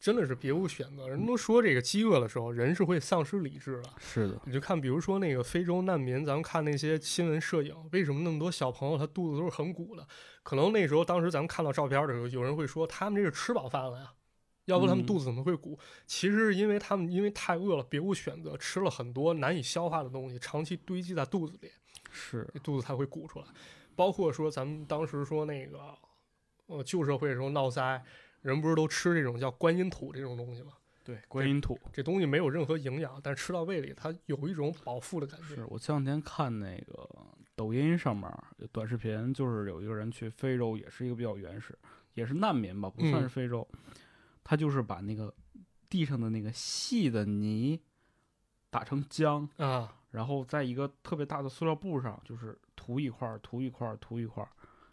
[0.00, 1.06] 真的是别无选择。
[1.06, 3.90] 人都说这个饥饿的时候，人是会丧失理智的。
[3.98, 10.06] 是的，你就看，比如说那个非洲难民，咱们看那些新闻摄影，为什么那么多小朋友他肚子都是很鼓的？
[10.42, 14.14] 可能那时候当时咱们看到照片的时候，有人会说他们这是吃饱饭了呀，
[14.66, 15.76] 要不他们肚子怎么会鼓？
[16.06, 21.70] 其实是因为他们因为太饿了，别无选择，吃了很多难以消化的东西，长期堆积在肚子里，
[22.10, 23.46] 是肚子才会鼓出来。
[23.96, 25.80] 包括说咱们当时说那个
[26.66, 28.04] 呃旧社会的时候闹灾。
[28.42, 30.74] 人不是都吃这种叫观音土这种东西吗？
[31.02, 35.56] 对，观音土这东西没有任何营养，但是吃到胃里，它有一种饱腹的感觉。
[35.56, 37.08] 是我前两天看那个
[37.56, 38.30] 抖音上面
[38.70, 41.76] 短视频，就是有一个人去非洲，也是一个比较原始，
[42.14, 43.66] 也是难民吧，不算是非洲。
[44.48, 45.34] 他就是把那个
[45.90, 47.82] 地上的那个细的泥
[48.70, 54.48] 打成浆啊，然后在一个特别大的塑料布上，就是涂一块儿，涂一块儿，涂一块儿。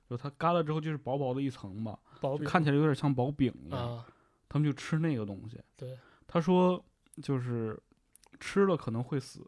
[0.09, 4.03] 就它干了之后就是薄薄的一层嘛，薄看起来有点像薄饼一样。
[4.49, 5.61] 他们就吃那个东西。
[5.77, 5.95] 对，
[6.25, 6.83] 他说
[7.21, 7.79] 就是
[8.39, 9.47] 吃了可能会死，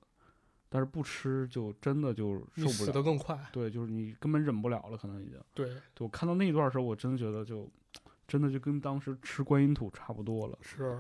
[0.69, 3.35] 但是不吃就真的就受不了，死得更快。
[3.51, 5.39] 对，就是你根本忍不了了，可能已经。
[5.55, 7.67] 对，我看到那段时候，我真的觉得就
[8.27, 10.57] 真的就跟当时吃观音土差不多了。
[10.61, 10.99] 是，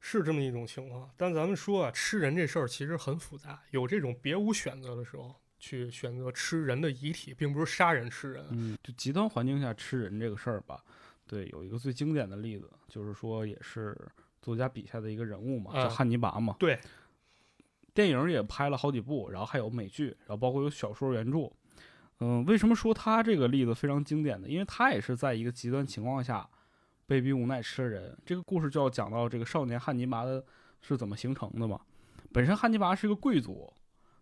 [0.00, 1.10] 是这么一种情况。
[1.16, 5.34] 但咱们说啊，吃人这事儿其实很复杂，有这种别无选择的时候。
[5.56, 8.44] 去选择吃人的遗体，并不是杀人吃人。
[8.50, 10.84] 嗯，就极端环境下吃人这个事儿吧，
[11.26, 13.96] 对，有一个最经典的例子，就是说也是
[14.42, 16.54] 作家笔下的一个人物嘛，叫汉尼拔嘛。
[16.58, 16.78] 对，
[17.94, 21.50] 电影也拍了好几部，然后还有美剧，然后包括有小说原著。
[22.24, 24.48] 嗯，为什么说他这个例子非常经典呢？
[24.48, 26.48] 因为他也是在一个极端情况下
[27.06, 28.16] 被逼无奈吃人。
[28.24, 30.44] 这个故事就要讲到这个少年汉尼拔的
[30.80, 31.80] 是怎么形成的嘛。
[32.32, 33.72] 本身汉尼拔是一个贵族。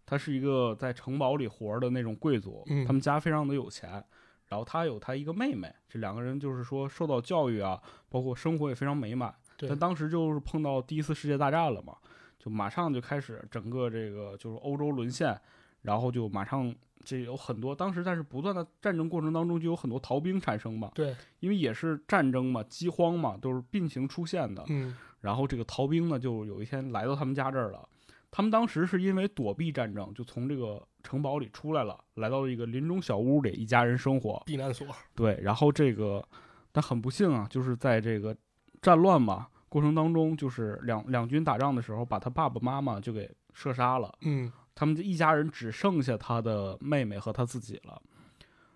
[0.04, 4.04] 他是一个在城堡里活的那种贵族，他们家非常的有钱，
[4.48, 7.80] 然后他有他一个妹妹，这两个人就是说受到教育啊，
[8.10, 9.32] 包括生活也非常美满。
[9.56, 11.96] 但当时就是碰到第一次世界大战了嘛，
[12.38, 15.40] 就马上就开始整个这个就是欧洲沦陷，
[15.82, 16.74] 然后就马上
[17.04, 24.64] 这有很多当时但是不断的战争过程当中就有很多逃兵产生嘛，对，因为也是战争嘛，饥荒嘛，都是并行出现的。
[24.68, 27.88] 嗯，然后这个逃兵呢，就有一天来到他们家这儿了。
[28.34, 34.86] 他们当时是因为躲避战争，就从这个城堡里出来了，来到了一个林中小屋里，一家人生活避难所。
[35.14, 36.26] 对，然后这个，
[36.72, 38.34] 但很不幸啊，就是在这个
[38.80, 44.10] 战乱嘛过程当中，就是两两军打仗的时候，把他爸爸妈妈就给射杀了。
[44.22, 48.00] 嗯，他们一家人只剩下他的妹妹和他自己了。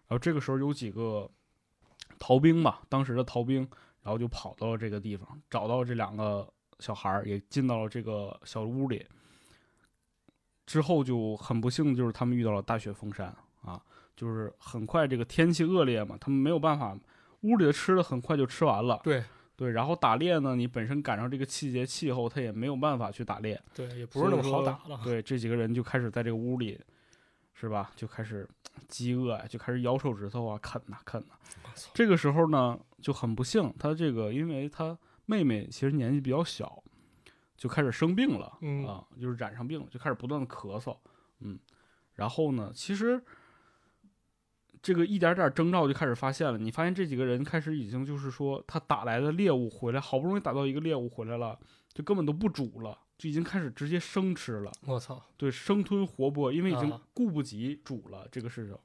[0.09, 1.28] 然后这个时候有几个
[2.18, 3.68] 逃兵嘛，当时的逃兵，
[4.03, 9.05] 然后就跑到了这个地方，找到这两个小孩儿，也进到了这个小屋里。
[10.64, 13.80] 之后就很不幸，就是他们遇到了大雪封山啊，
[14.16, 16.97] 就是很快这个天气恶劣嘛，他们没有办法，
[17.42, 19.01] 屋里的吃的很快就吃完了。
[19.05, 19.22] 对
[19.57, 23.61] 对，然后打猎呢，你本身赶上这个季节气候，他也没有办法去打猎。
[23.74, 25.00] 对，也不是那么好打了。
[25.02, 26.78] 对，这几个人就开始在这个屋里，
[27.54, 27.90] 是吧？
[27.96, 28.48] 就开始
[28.86, 31.34] 饥饿呀，就开始咬手指头啊，啃呐啃呐。
[31.94, 36.82] 这个时候呢，就很不幸，他这个因为他妹妹其实年纪比较小。
[37.57, 40.94] 就开始生病了，啊，就是染上病了，就开始不断的咳嗽，
[41.40, 41.59] 嗯，
[42.12, 43.18] 然后呢，其实
[44.82, 46.58] 这个一点点征兆就开始发现了。
[46.58, 51.58] 你发现这几个人开始已经就是说，他打来的猎物回来，好不容易打到一个猎物回来了，
[51.92, 54.70] 就根本都不煮了，就已经开始直接生吃了。
[54.86, 58.76] 我操，对，生吞活剥，因为已经顾不及煮了这个事情。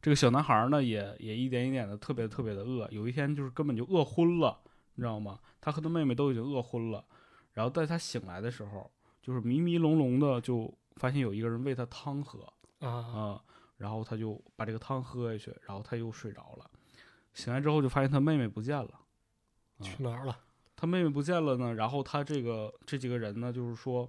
[0.00, 4.58] 这个小男孩呢，也也一点一点的特别特别的饿，有一天就是根本就饿昏了，
[4.94, 5.38] 你知道吗？
[5.60, 7.04] 他和他妹妹都已经饿昏了。
[7.52, 8.90] 然后在他醒来的时候，
[9.22, 12.40] 就是迷迷隆隆的，就发现有一个人喂他汤喝
[12.80, 13.40] 啊
[13.82, 16.70] 然后他就把这个汤喝下去，然后他又睡着了。
[17.34, 18.90] 醒来之后就发现他妹妹不见了，
[19.80, 20.38] 去哪儿了？
[20.76, 21.74] 他妹妹不见了呢。
[21.74, 24.08] 然后他这个这几个人呢，就是说，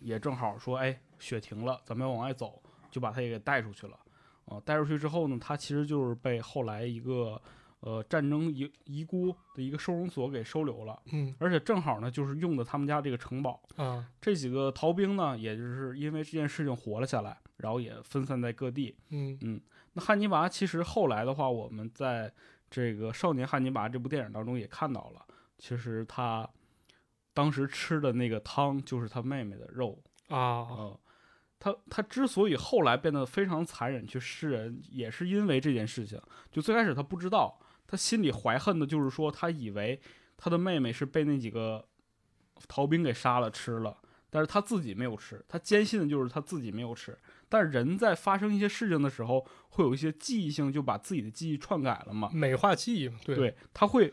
[0.00, 2.60] 也正好说，哎，雪停了，咱们要往外走，
[2.90, 3.96] 就把他也给带出去了。
[4.46, 7.40] 啊，带出去之后呢，他其实就是被后来一个。
[7.80, 14.04] 呃，战争遗遗孤的一个收容所给收留了，嗯，而且正好呢，就是用的他们家这个城堡啊。
[14.18, 19.60] 这几个逃兵呢，也就是因为这件事情活了下来，然后也分散在各地，嗯嗯。
[19.92, 22.32] 那汉尼拔其实后来的话，我们在
[22.70, 25.24] 这个《少年汉尼拔》这部电影当中也看到了，
[25.58, 26.48] 其实他
[27.32, 29.98] 当时吃的那个汤就是他妹妹的肉。
[30.28, 30.98] 啊，嗯，
[31.58, 36.20] 他他之所以后来变得非常残忍去吃人，也是因为这件事情。
[36.50, 39.98] 就最开始他不知道，他心里怀恨的就是说，他以为
[40.36, 41.86] 他的妹妹是被那几个
[42.68, 43.96] 逃兵给杀了吃了，
[44.28, 47.16] 但是他自己没有吃，他坚信的就是他自己没有吃。
[47.48, 52.30] 但是人在发生一些事情的时候，会有一些记忆性，就把自己的记忆篡改了嘛。
[52.32, 54.12] 美化记忆嘛，对对，他会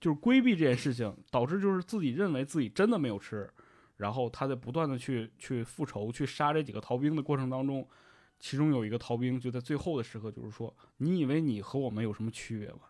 [0.00, 3.48] 就是规避这件事情，导致就是自己认为自己真的没有吃，
[3.96, 7.86] 然后他在不断的去去复仇，去杀这几个逃兵的过程当中，
[8.38, 12.80] 其中有一个逃兵就在最后的时刻就是说：“你以为你和我们有什么区别吗？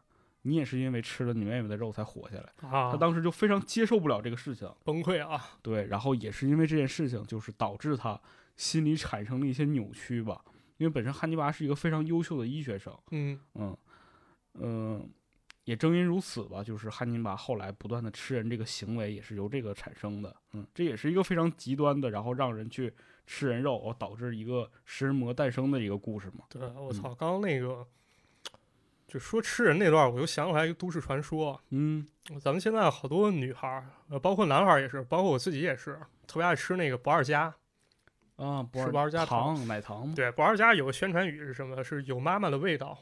[0.46, 8.20] 你也是因为吃了你妹妹的肉才活下来。”啊，他当时就非常接受不了这个事情，崩溃啊，对，然后也是因为这件事情，就是导致他
[8.56, 10.40] 心里产生了一些扭曲吧。
[10.78, 13.76] 因为本身汉尼拔是一个非常优秀的医学生，嗯嗯
[14.60, 15.10] 嗯，
[15.64, 20.36] 也正因如此吧，就是汉尼拔后来不断的吃人这个行为也是由这个产生的。
[20.52, 22.92] 嗯，这也是一个非常极端的，然后让人去
[23.26, 26.44] 吃人肉，导致一个食人魔诞生的一个故事嘛。
[26.50, 27.86] 对，我操，刚刚那个
[29.06, 32.06] 就说吃人那段，我就想起来一个都市传说，嗯
[32.40, 37.54] 咱们现在好多女孩儿，呃，包括男孩儿也是，包括我自己也是，特别爱吃那个不二家。
[38.34, 40.12] 啊，不二家糖奶糖吗？
[40.14, 41.82] 对，不二家有个宣传语是什么？
[41.82, 42.98] 是有妈妈的味道。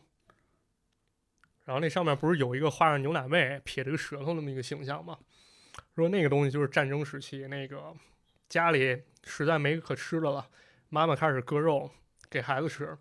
[1.65, 5.19] 然后那上面不是有一个画上牛奶味撇着个舌头那么一个形象吗？
[5.97, 7.93] 说那个东西就是战争时期那个
[8.49, 10.47] 家里实在没可吃的了，
[10.91, 11.91] 妈妈开始割肉
[12.29, 12.97] 给孩子吃，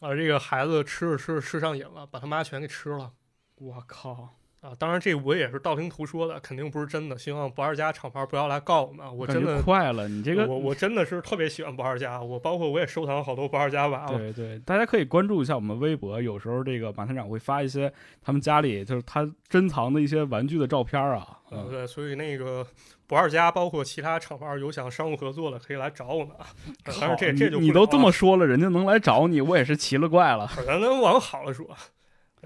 [0.00, 3.14] 啊，这个孩子吃着吃着吃上瘾了，把他妈全给吃了。
[3.56, 4.38] 我靠！
[4.60, 7.16] 啊，当然这我也是道听途说的，肯定不是真的。
[7.16, 9.12] 希望不二家厂牌不要来告我们啊。
[9.12, 14.18] 我真的，快了，你这个我我真的是特别喜欢不二家，我包括我也收藏好多不二家娃娃。
[14.18, 21.38] 对对，大家可以关注一下我们微博，有时候这个马团长会发一些他们家里就是他珍藏的一些玩具的照片啊。
[21.70, 22.66] 对，所以那个
[23.06, 26.46] 不二家包括其他厂牌有想商务合作的，可以来找我们啊。
[26.86, 30.50] 呃但是这这就你你都这么说了，人家能来找你，我也是奇了怪了。
[30.66, 31.64] 咱能往好了说，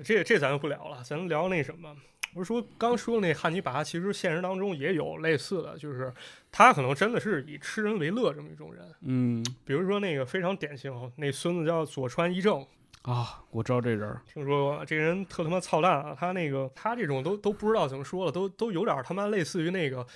[0.05, 1.95] 这这咱就不聊了，咱聊那什么。
[2.33, 6.13] 我是说，刚说的那汉尼拔，其实现实当中也有类似的，就是
[6.53, 8.85] 他可能真的是以吃人为乐这么一种人。
[9.03, 12.65] 嗯比如说那个非常典型，那孙子叫佐川一正，
[13.03, 14.23] 啊，我知道这人儿。
[14.33, 16.17] 听说过这人特他妈操蛋啊！
[16.17, 20.07] 他那个他这种都都不知道怎么说了，都都有点他妈类似于那个，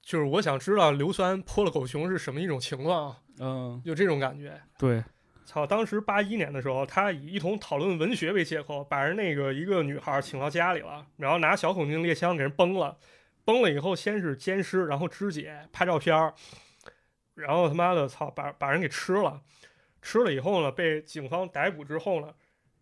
[0.00, 4.56] 就是我想知道硫酸泼了狗熊是什么一种情况啊，嗯，就这种感觉。
[4.78, 5.02] 对，
[5.46, 5.66] 操！
[5.66, 12.98] 当时八一年的时候，他以一同讨论文学为借口，把人那个一个女孩请到家里了，然后拿小口径猎枪给人崩了，
[13.44, 16.34] 崩了以后先是奸尸，然后肢解，拍照片儿，
[17.34, 19.40] 然后他妈的操，把把人给吃了，
[20.02, 22.34] 吃了以后呢，被警方逮捕之后呢，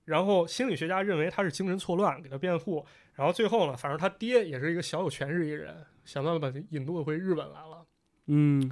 [0.04, 2.84] 然后心理学家认为他是精神错乱，给他辩护，
[3.14, 7.86] 然后最后呢，反正他爹也是一个小有权势一个人，想办法把他引渡回日本来了。
[8.26, 8.70] 嗯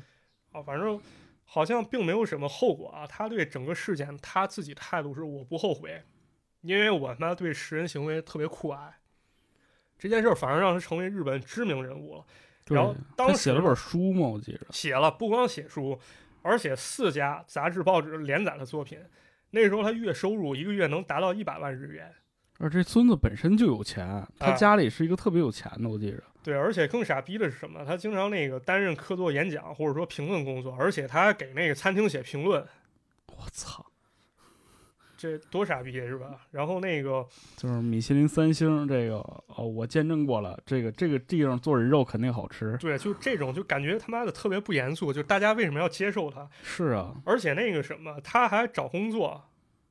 [0.53, 0.99] 啊，反正
[1.53, 3.07] 好像并没有什么后果啊。
[3.07, 6.03] 他对整个事件他自己态度是我不后悔，
[6.63, 8.95] 因为我他妈对食人行为特别酷爱。
[9.99, 12.25] 这件事儿反而让他成为日本知名人物了，
[12.69, 14.61] 然后当时写了本书嘛，我记着。
[14.71, 16.01] 写了不光写书，
[16.41, 18.99] 而且四家杂志报纸连载的作品。
[19.51, 22.11] 那时候他月收入一个月能达到一百万日元，
[22.59, 26.23] 而这孙子本身就有钱，他啊家里是一个特别有钱的，我记着。
[26.43, 27.85] 对，而且更傻逼的是什么？
[27.85, 32.61] 他经常那个担任客座演讲或者说评论工作，而且他还给那个餐厅写评论，
[33.29, 33.87] 我操，
[35.17, 36.41] 这多傻逼是吧？
[36.51, 37.25] 然后那个
[37.57, 42.77] 就是米其林三星这个哦，我见证过了，这个这个地方做人肉肯定好吃。
[42.79, 46.49] 对，就这种就感觉他妈的特别不严肃，就大家为什么要接受他？
[46.65, 49.41] 是啊，而且那个什么，他还找工作，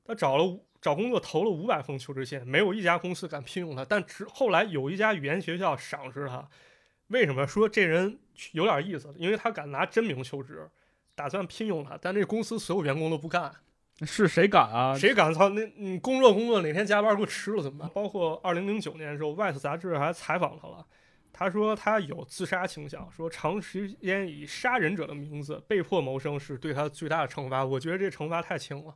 [0.05, 3.85] 他找了五找工作投了五百封求职信，没有一家公司敢聘用他。
[3.85, 6.49] 但只后来有一家语言学校赏识他，
[7.07, 8.17] 为什么说这人
[8.53, 9.13] 有点意思？
[9.17, 10.67] 因为他敢拿真名求职，
[11.13, 13.53] 打算聘用他，但这公司所有员工都不干，
[14.01, 14.97] 是谁敢啊？
[14.97, 15.49] 谁敢操？
[15.49, 17.89] 那你工作工作哪天加班给我吃了怎么办？
[17.93, 20.85] 包括二零零九年的时候，《外 e 杂志还采访他了。
[21.33, 27.63] 他说他有自杀倾向，说长时间以杀人者的名字被迫谋生是对他最大的惩罚。
[27.63, 28.95] 我觉得这惩罚太轻了。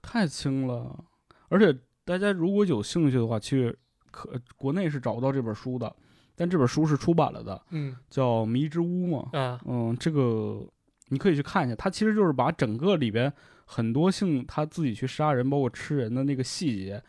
[0.00, 1.04] 太轻了，
[1.48, 3.76] 而且大家如果有兴趣的话，去
[4.10, 5.94] 可国内是找不到这本书的，
[6.34, 9.30] 但这本书是出版了的，嗯叫《迷之屋》嘛。
[9.38, 10.66] 啊，嗯，这个
[11.08, 13.32] 你可以去看一下，它其实就是把整个里边
[13.64, 17.02] 很多性他自己去杀人，包括吃人的那个细节，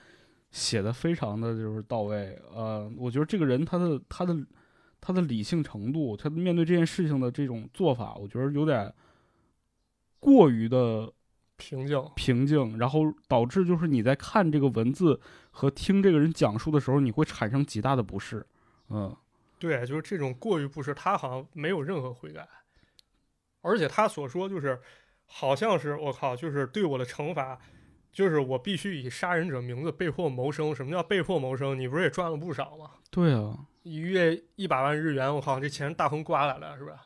[0.52, 2.38] 写的非常的就是到位。
[2.54, 4.36] 呃，我觉得这个人他的他的
[5.00, 8.94] 他的理性程度，他面对这件事情的这种做法，我觉得有点
[10.20, 11.12] 过于的
[11.58, 15.20] 平静，平静，然后导致就是你在看这个文字
[15.52, 18.46] 和听这个人讲述的时候，你会产生极大的不适。
[18.90, 19.14] 嗯，
[19.60, 22.48] 对，就是这种过于不适，他好像没有任何悔改，
[23.62, 24.80] 而且他所说就是，
[25.26, 27.60] 好像是我靠，就是对我的惩罚，
[28.12, 30.74] 就是我必须以杀人者名字被迫谋生。
[30.74, 31.78] 什么叫被迫谋生？
[31.78, 32.92] 你不是也赚了不少吗？
[33.10, 37.02] 对啊，一月一百万日元，我靠，这钱大风刮来了，是吧？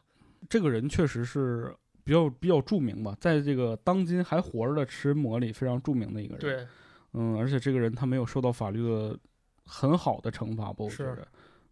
[0.50, 6.68] 这个人确实是比较比较著名吧，在这个当今还活着的吃人魔里非常著名的一个人。，对，
[7.14, 9.18] 嗯，而且这个人他没有受到法律的
[9.66, 10.76] 很好的惩罚吧？
[10.80, 11.28] 我觉是得，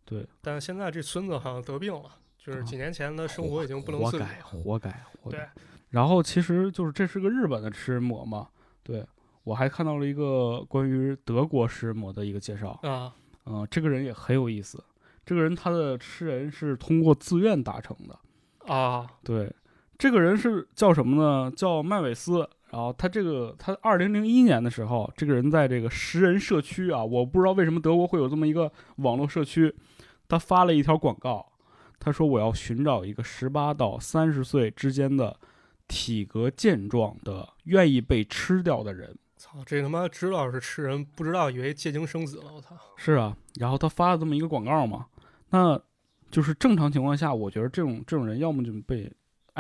[0.05, 4.29] 对，但是现在这孙子好像得病了，就是几年前的生活已经不能自理了。
[4.43, 4.89] 活该，
[5.21, 5.51] 活对该。
[5.89, 8.47] 然后其实就是这是个日本的吃人魔嘛，
[8.83, 9.05] 对
[9.43, 13.11] 我还看到了一个关于德国食人魔的一个介绍，啊，
[13.45, 14.83] 嗯、这个人也很有意思。
[15.25, 19.51] 这个人他的吃人是通过自愿达成的，啊，对，
[19.99, 21.51] 这个人是叫什么呢？
[21.55, 22.49] 叫麦韦斯。
[22.71, 29.75] 然后他这个，他二零零一年的时候，这个人在这个食人社区啊，我不知道为什么德国会有这么一个网络社区，
[30.27, 31.43] 他发了一条广告，
[31.99, 35.35] 他说我要寻找一个十八到三十岁之间的
[35.87, 39.17] 体格健壮的、愿意被吃掉的人。
[39.35, 42.75] 操，这他妈知道是吃人，不知道以为借精生子了，我操！
[42.95, 45.07] 是啊，然后他发了这么一个广告嘛，
[45.49, 45.81] 那
[46.29, 49.11] 就是正常情况下，我觉得这种这种人要么就被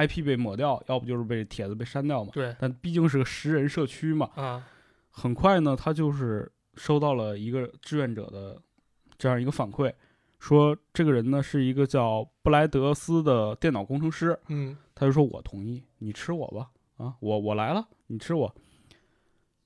[0.07, 2.31] IP 被抹掉，要不就是被帖子被删掉嘛。
[2.33, 4.63] 对但毕竟是个十人社区嘛，啊，
[5.09, 8.57] 很快呢，他就是收到了一个志愿者的
[9.17, 9.93] 这样一个反馈，
[10.39, 18.53] 说这个人呢是一个叫布莱德斯的电脑工程师，嗯，他就说我同意，你吃我吧，啊，我我来了，你吃我。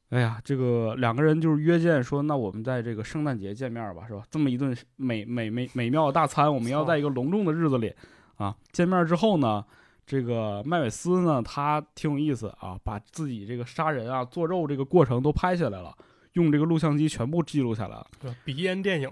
[0.10, 4.24] 哎呀，这个两个人就是约见说，那我们在这个圣诞节见面吧，是吧？
[4.30, 7.92] 这么一顿美美美美妙的大餐，我们要在一个隆重的日子里
[8.36, 9.66] 啊见面之后呢，
[10.06, 15.96] 这个麦韦斯呢，他挺有意思啊，把自己这个杀人啊、做肉这个过程都拍下来了，
[16.34, 18.08] 用这个录像机全部记录下来了。
[18.20, 19.10] 对，鼻烟电影，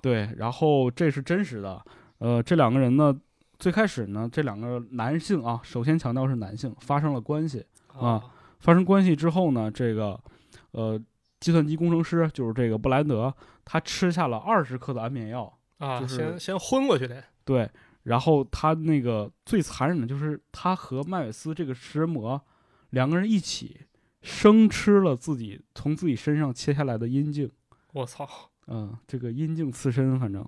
[0.00, 1.82] 对，然后这是真实的。
[2.18, 3.18] 呃，这两个人呢，
[3.58, 7.64] 最开始呢，这两个男性啊，首先强调是男性发生了关系。
[7.98, 8.22] 啊
[8.58, 10.18] 发生关系之后呢，这个
[10.72, 11.00] 呃，
[11.40, 13.32] 计算机工程师就是这个布兰德，
[13.64, 15.52] 他吃下了二十克的安眠药。
[15.78, 17.70] 啊，就是先先昏过去的，对，
[18.06, 22.40] 然后他那个最残忍的就是他和麦韦斯这个食人魔
[22.90, 23.80] 两个人一起
[24.22, 27.50] 生吃了自己从自己身上切下来的阴茎。
[27.92, 28.28] 我操，
[28.68, 30.46] 嗯，这个阴茎刺身，反正。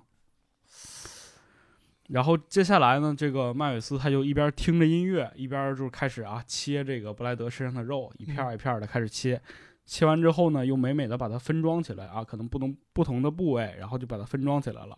[2.07, 9.39] 然后接下来呢，这个麦韦斯他就一边听着音乐，一边就是开始啊切这个布莱德身上的肉，一片儿一片儿的开始切。
[9.85, 14.97] 切完之后呢，又美美的把它分装起来啊，可能不同不同的部位，然后就把它分装起来了。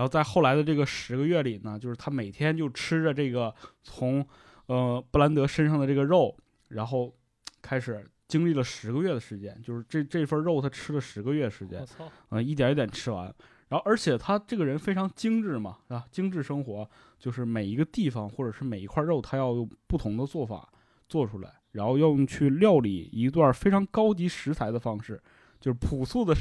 [0.00, 4.26] 然后在后来的这个十个月里呢，就是他每天就吃着这个从
[4.64, 6.34] 呃布兰德身上的这个肉，
[6.68, 7.14] 然后
[7.60, 11.86] 开始经历了十个月的时间，就是这这份肉他吃了十个月时间
[12.30, 13.26] 嗯，一点一点吃完。
[13.68, 20.66] 然后，而且他这个人非常精致嘛，啊，精致生活，就是每一个地方或者是每一块肉，他要用不同的做法
[21.10, 25.22] 做出来，然后要用去料理一段非常高级食材的方式，
[25.60, 26.34] 就是朴素的、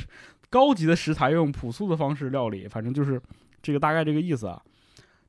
[0.50, 3.22] 高级的食材用朴素的方式料理，反正就是
[3.62, 4.62] 这个大概这个意思啊。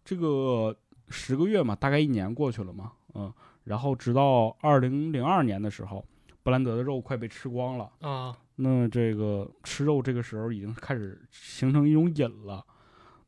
[0.04, 0.74] 这个
[1.08, 3.32] 十个月嘛，大概一年过去了嘛，嗯，
[3.64, 6.04] 然后直到二零零二年的时候，
[6.42, 7.90] 布兰德的肉快被吃光了。
[8.00, 12.64] 啊，那这个吃肉这个时候已经开始形成一种瘾了。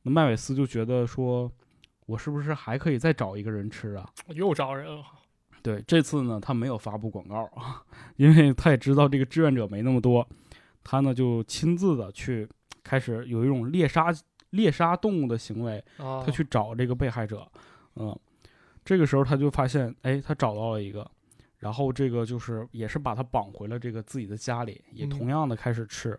[0.03, 1.53] 那麦韦斯就觉得说，
[2.07, 4.09] 我是不是还可以再找一个人吃啊？
[4.29, 5.05] 又找人了，
[5.63, 7.85] 对，这次呢，他没有发布广告啊，
[8.17, 10.27] 因为他也知道这个志愿者没那么多，
[10.83, 12.49] 他呢就亲自的去
[12.83, 14.13] 开始有一种猎杀
[14.53, 17.47] 猎杀动物的行为，啊，他去找这个被害者，
[17.97, 18.19] 嗯，
[18.83, 21.07] 这个时候他就发现，哎，他找到了一个，
[21.59, 25.11] 然后这个就是也是把他绑回了这个自己的家里，也嗯。
[25.11, 26.19] 同样的开始吃，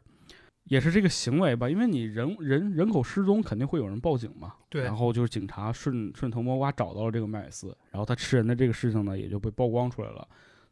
[0.66, 4.84] 也是这个行为吧，因为你人人人口失踪，肯定会有人报警嘛，对。
[4.84, 10.28] 然后就是警察顺顺藤摸瓜找到了这个麦尔斯，然后他吃人的这个事情呢也就被曝光出来了，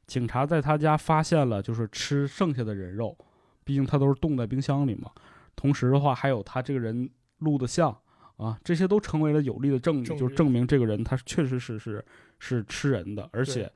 [0.08, 3.16] 警察在他家发现了就是吃剩下的人肉，
[3.64, 5.12] 毕竟他都是冻在冰箱里嘛，
[5.56, 7.10] 同时的话还有他这个人
[7.42, 7.96] 录的像。
[8.38, 12.04] 啊，这些都成为了有力的证据，就是证明这个人他确实是是
[12.40, 13.72] 是吃人的，而且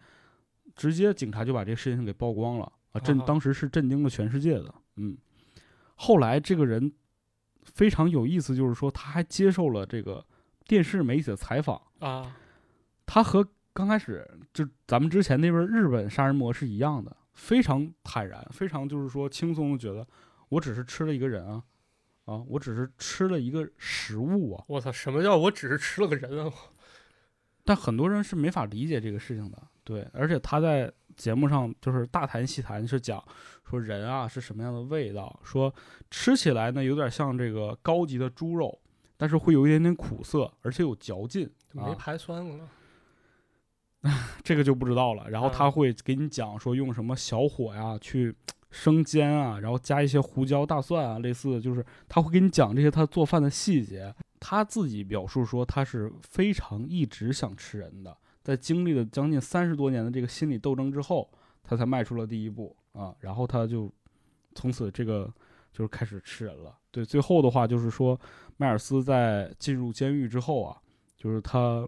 [0.76, 4.74] 直接警察就把这个事情给曝光了啊，震啊当时是震惊了全世界的。
[4.96, 5.16] 嗯，
[5.94, 6.92] 后来这个人
[7.62, 10.26] 非常有意思，就是说他还接受了这个
[10.66, 12.36] 电视媒体的采访，啊，
[13.06, 20.08] 他和刚开始就咱们之前那边日本杀人魔是一样的，非常坦然，非常就是说轻松的觉得
[20.50, 21.62] 我只是吃了一个人啊。
[22.26, 26.52] 啊，我只是吃了一个食物啊，我操，什么叫我只是吃了个人啊？
[27.64, 33.24] 但很多人是没法理解这个事情的，对，而且他在节目上就是大谈细谈，是讲
[33.68, 35.74] 说人啊是什么样的味道，说
[36.12, 38.80] 吃起来呢有点像这个高级的猪肉，
[39.18, 42.70] 但是会有一点点苦涩，而且有嚼劲，没啊排酸了。
[44.44, 45.28] 这个就不知道了。
[45.32, 48.36] 然后嗯他会给你讲说用什么小火呀去
[48.76, 54.14] 生煎啊，然后加一些胡椒、大蒜啊，类似的，就是他会给你讲这些他做饭的细节。
[54.38, 61.32] 他自己表述说他是非常一直想吃人的，在经历了将近三十多年的这个心理斗争之后，
[61.64, 63.16] 他才迈出了第一步啊。
[63.22, 63.92] 然后他就
[64.54, 65.34] 从此这个
[65.72, 66.78] 就是开始吃人了。
[66.92, 68.20] 对，最后的话就是说，
[68.58, 70.78] 迈尔斯在进入监狱之后啊，
[71.18, 71.88] 就是他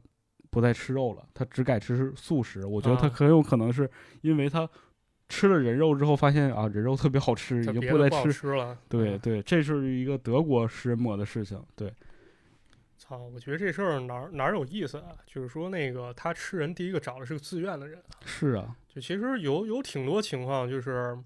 [0.50, 2.66] 不再吃肉了，他只改吃素食。
[2.66, 3.88] 我觉得他啊很有可能是
[4.22, 4.68] 因为他
[5.30, 8.32] 吃了人肉之后，发现啊人肉特别好吃，已经不再吃。
[8.32, 8.74] 吃了。
[8.74, 11.62] 嗯对对，这是一个德国食人魔的事情。
[11.76, 11.94] 对，
[12.98, 15.10] 操，我觉得这事儿哪儿哪儿有意思啊？
[15.26, 18.02] 就是说那个他吃人，第一个找的是个自愿的人。
[18.26, 21.18] 是啊，就其实有有挺多情况，就是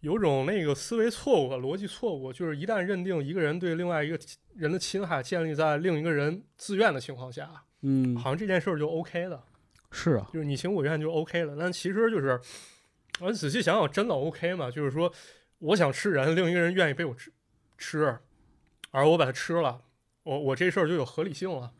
[0.00, 4.18] 有种那个思维错误、逻辑错误，就是一旦认定一个人对另外一个
[4.54, 7.50] 人的侵害建立在另一个人自愿的情况下，
[7.82, 9.42] 嗯，好像这件事儿就 OK 的，
[9.90, 11.56] 是啊，就是你情我愿就 OK 了。
[11.58, 12.40] 但其实就是，
[13.20, 14.70] 我仔细想想，真的 OK 吗？
[14.70, 15.12] 就是说，
[15.58, 17.32] 我想吃人，另一个人愿意被我吃
[17.76, 18.18] 吃，
[18.90, 19.82] 而我把它吃了，
[20.22, 21.72] 我我这事儿就有合理性了。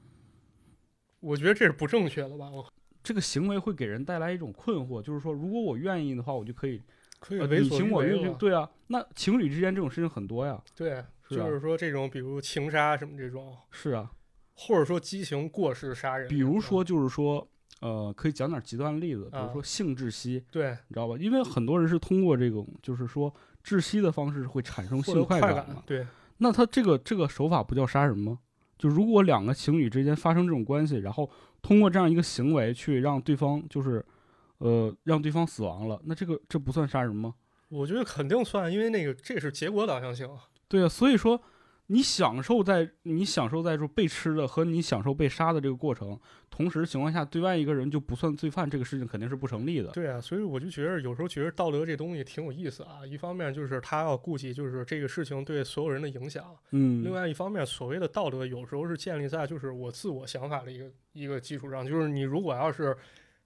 [1.20, 2.50] 我觉得这是不正确的吧？
[2.50, 6.82] 我这个行为会给人带来一种困惑，就是说，如果我愿意的话，我就可以
[7.18, 8.70] 可以呃你为所欲情我愿就为了对啊。
[8.88, 10.62] 那情侣之间这种事情很多呀。
[10.74, 14.10] 对，是啊就是说这种，比如情杀什么这种，是啊，
[14.54, 17.46] 或者说激情过失杀人，比如说就是说，
[17.80, 21.16] 呃，可以讲点极端的例子，比如啊说性窒息，对，你知道吧？
[21.18, 25.82] 因为很多人是通过这种就是说窒息的方式会产生性快感嘛。
[25.86, 26.06] 对，
[26.38, 28.38] 那他这个这个手法不叫杀人吗？
[28.78, 34.04] 就如果两个情侣之间发生这种关系，然后通过这样一个行为去让对方就是，
[34.58, 37.34] 呃，让对方死亡了，那这个这不算杀人吗？
[37.68, 40.28] 我觉得肯定算，因为那个这是结果导向性，
[40.66, 41.40] 对啊，所以说
[41.92, 46.16] 你享受在你享受在说被吃的和你享受被杀的这个过程，
[46.48, 49.90] 同时情况下对外一个人就不算罪犯，这个事情肯定是不成立的。
[49.90, 53.04] 对啊，所以我就觉得有时候觉得道德这东西挺有意思啊。
[53.04, 62.96] 一方面就是他要顾及就是这个事情对所有人的影响，嗯，另外一方面所谓的道德有时候是建立在就是我自我想法的一个一个基础上，就是你如果要是。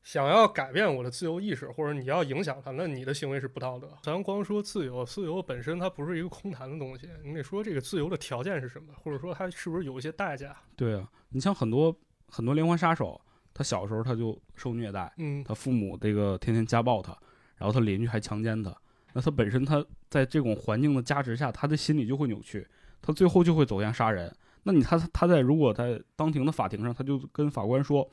[0.04, 3.88] 想要改变我的自由意识，或者你要影响他，那你的行为是不道德。
[4.02, 10.54] 咱光说自由，自由本身它不是一个空谈的东西，你得说这个自由的条件是什么，或者说它是不是有一些代价？
[10.76, 11.96] 对啊，你像很多
[12.28, 13.18] 很多连环杀手，
[13.54, 17.16] 他小时候他就受虐待，嗯，他父母这个天天家暴他，
[17.56, 18.76] 然后他邻居还强奸他，
[19.14, 22.68] 那他本身他在这种环境的加持下，他的心理就会扭曲，
[23.00, 24.30] 他最后就会走向杀人。
[24.64, 28.06] 那你他他在如果在当庭的法庭上，他就跟法官说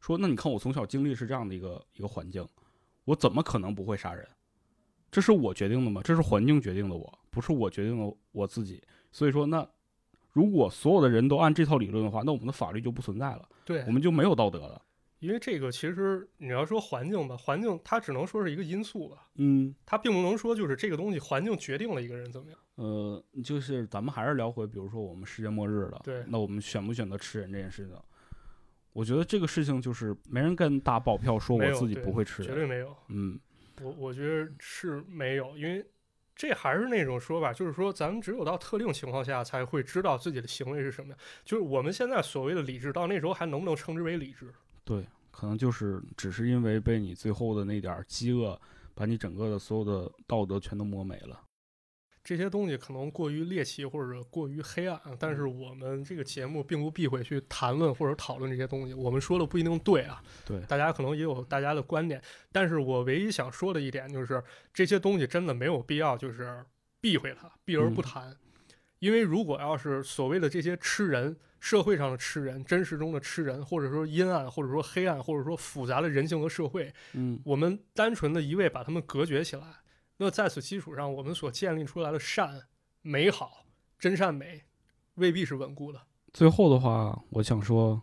[0.00, 2.46] 说，那你看我从小经历是这样的一个一个环境，
[3.04, 4.26] 我怎么可能不会杀人？
[5.10, 6.00] 这是我决定的吗？
[6.04, 8.82] 这是环境决定的我，不是我决定的我自己。
[9.12, 9.68] 所以说，那
[10.32, 14.80] 如果所有的人都按这套理论的话，那我们的法律就不存在了，对我，们就没有道德了。
[15.18, 22.58] 因为这个其实你要说环境吧，环境它只能说是一个因素吧，嗯，它并不能说就是这个东西环境决定了一个人怎么样。
[22.76, 27.96] 呃，就是咱们还是聊回，比如说我们世界末日了，对那我们选不选择吃人这件事情，
[28.92, 32.96] 我觉得这个事情就是没人敢打保票说我自己不会吃人，绝对没有。
[33.08, 33.38] 嗯，
[33.80, 35.84] 我我觉得是没有，因为
[36.34, 41.18] 这还是那种说法，就是说咱们只有到特定情况下才会知道自己的行为是什么样。
[41.44, 44.52] 就是我们现在所谓的理智，到那时候还能不能称之为理智？
[44.84, 48.60] 对，可能就是只是因为被你最后的那点儿饥饿，
[48.94, 51.40] 把你整个的所有的道德全都磨没了。
[52.30, 58.94] 这些东西可能过于猎奇或者过于黑暗，但是我们这个节目并不避讳去谈论或者讨论这些东西。
[58.94, 64.40] 我们说的不一定对啊，对，大家可能也有大家的观点，但是我唯一想说的一点就是，
[64.72, 66.64] 这些东西真的没有必要就是
[67.00, 68.36] 避讳它，避而不嗯谈。
[69.00, 79.64] 因为如果要是所谓的这些吃人，社会上的吃人，真实中的吃人，或者说阴暗，或者说黑暗，或者说复杂的人性和社会，嗯，我们单纯的一味把它们隔绝起来，
[80.22, 82.62] 那在此基础上，我们所建立出来的善、
[83.00, 83.64] 美好、
[83.98, 84.62] 真善美，
[85.14, 85.98] 未必是稳固的。
[86.34, 87.98] 最后的话，我想说，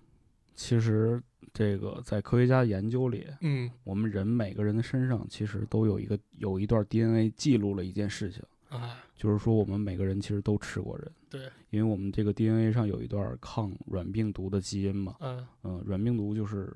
[0.56, 1.22] 其实
[1.54, 8.42] 这个在科学家研究里，嗯我们人每个人的身上其实都有一个有一段 DNA 记录了一件事情。
[8.70, 16.76] 啊，就是说我们每个人其实都吃过人，对，因为我们这个 DNA 上有一段抗软病毒的基因嘛，嗯嗯，软病毒就是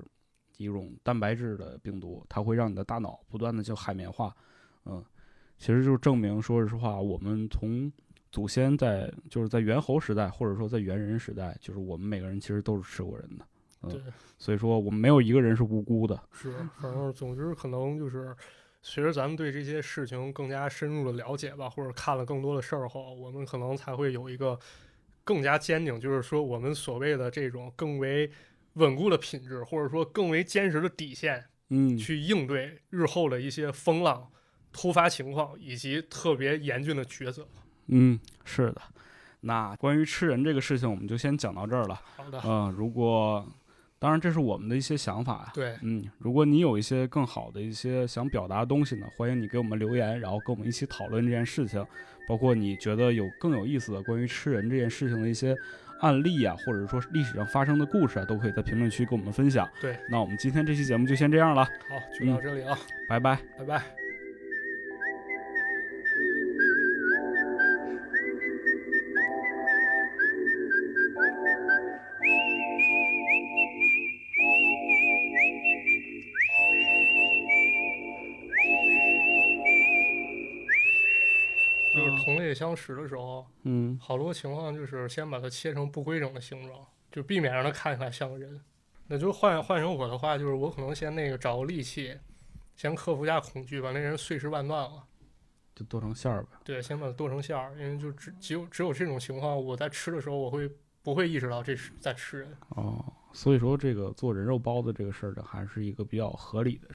[0.56, 4.34] 一种蛋白质的病毒，它会让你的大脑不断的就海绵化，
[4.86, 5.04] 嗯，
[5.62, 7.90] 其实就是证明，说实话，我们从
[8.32, 13.46] 祖先在就是在猿猴时代，或者说在猿人时代，就是我们每个人其实都是吃过人的，
[13.88, 14.02] 对，
[14.38, 16.20] 所以说我们没有一个人是无辜的。
[16.32, 18.34] 是，反正总之可能就是
[18.82, 24.58] 随着咱们对这些事情更加深入的了解吧，或者看了更多的事儿后，我们可能才会有一个
[25.22, 28.28] 更加坚定，就是说我们所谓的这种更为
[28.72, 34.28] 稳固的品质，或者说更为坚实的底线，嗯，去应对日后的一些风浪、
[34.72, 37.46] 突发情况以及特别严峻的抉择。
[37.86, 38.82] 嗯，是的。
[39.40, 42.00] 那关于吃人这个事情，我们就先讲到这儿了。
[42.16, 43.44] 好的，嗯、如果
[43.98, 45.50] 当然这是我们的一些想法呀。
[45.52, 51.84] 对，嗯，如果你有一些更好的一些想表达的东西呢，欢迎你给我们留言，然后跟我们一起讨论这件事情。
[52.28, 55.56] 包括你觉得有更有意思的关于吃人这件事情的一些
[56.00, 59.68] 案例啊，或者说历史上发生的故事啊，都可以在评论区跟我们分享。
[59.80, 61.70] 对，那我们今天这期节目就先这样了，好，
[62.16, 62.78] 就到这里啊，
[63.08, 63.36] 拜拜。
[63.58, 64.01] 拜拜。
[82.72, 88.60] 就是同类相食的时候，嗯好多情况就是先把它切成不规整的形状，就避免让它看起来像个人。
[89.08, 92.18] 那就换换成我的话，就是我可能先那个找个利器，
[92.76, 95.04] 先克服一下恐惧，把那人碎尸万段了。
[95.74, 96.48] 就剁成馅儿呗。
[96.64, 100.70] 对，先把它剁成馅儿，因为就只只有只有这种情况，我在吃的时候，我会
[101.02, 102.56] 不会意识到这是在吃人。
[102.70, 106.88] 哦，所以说这个做人肉包子这个事儿呢，还是一个比较合理的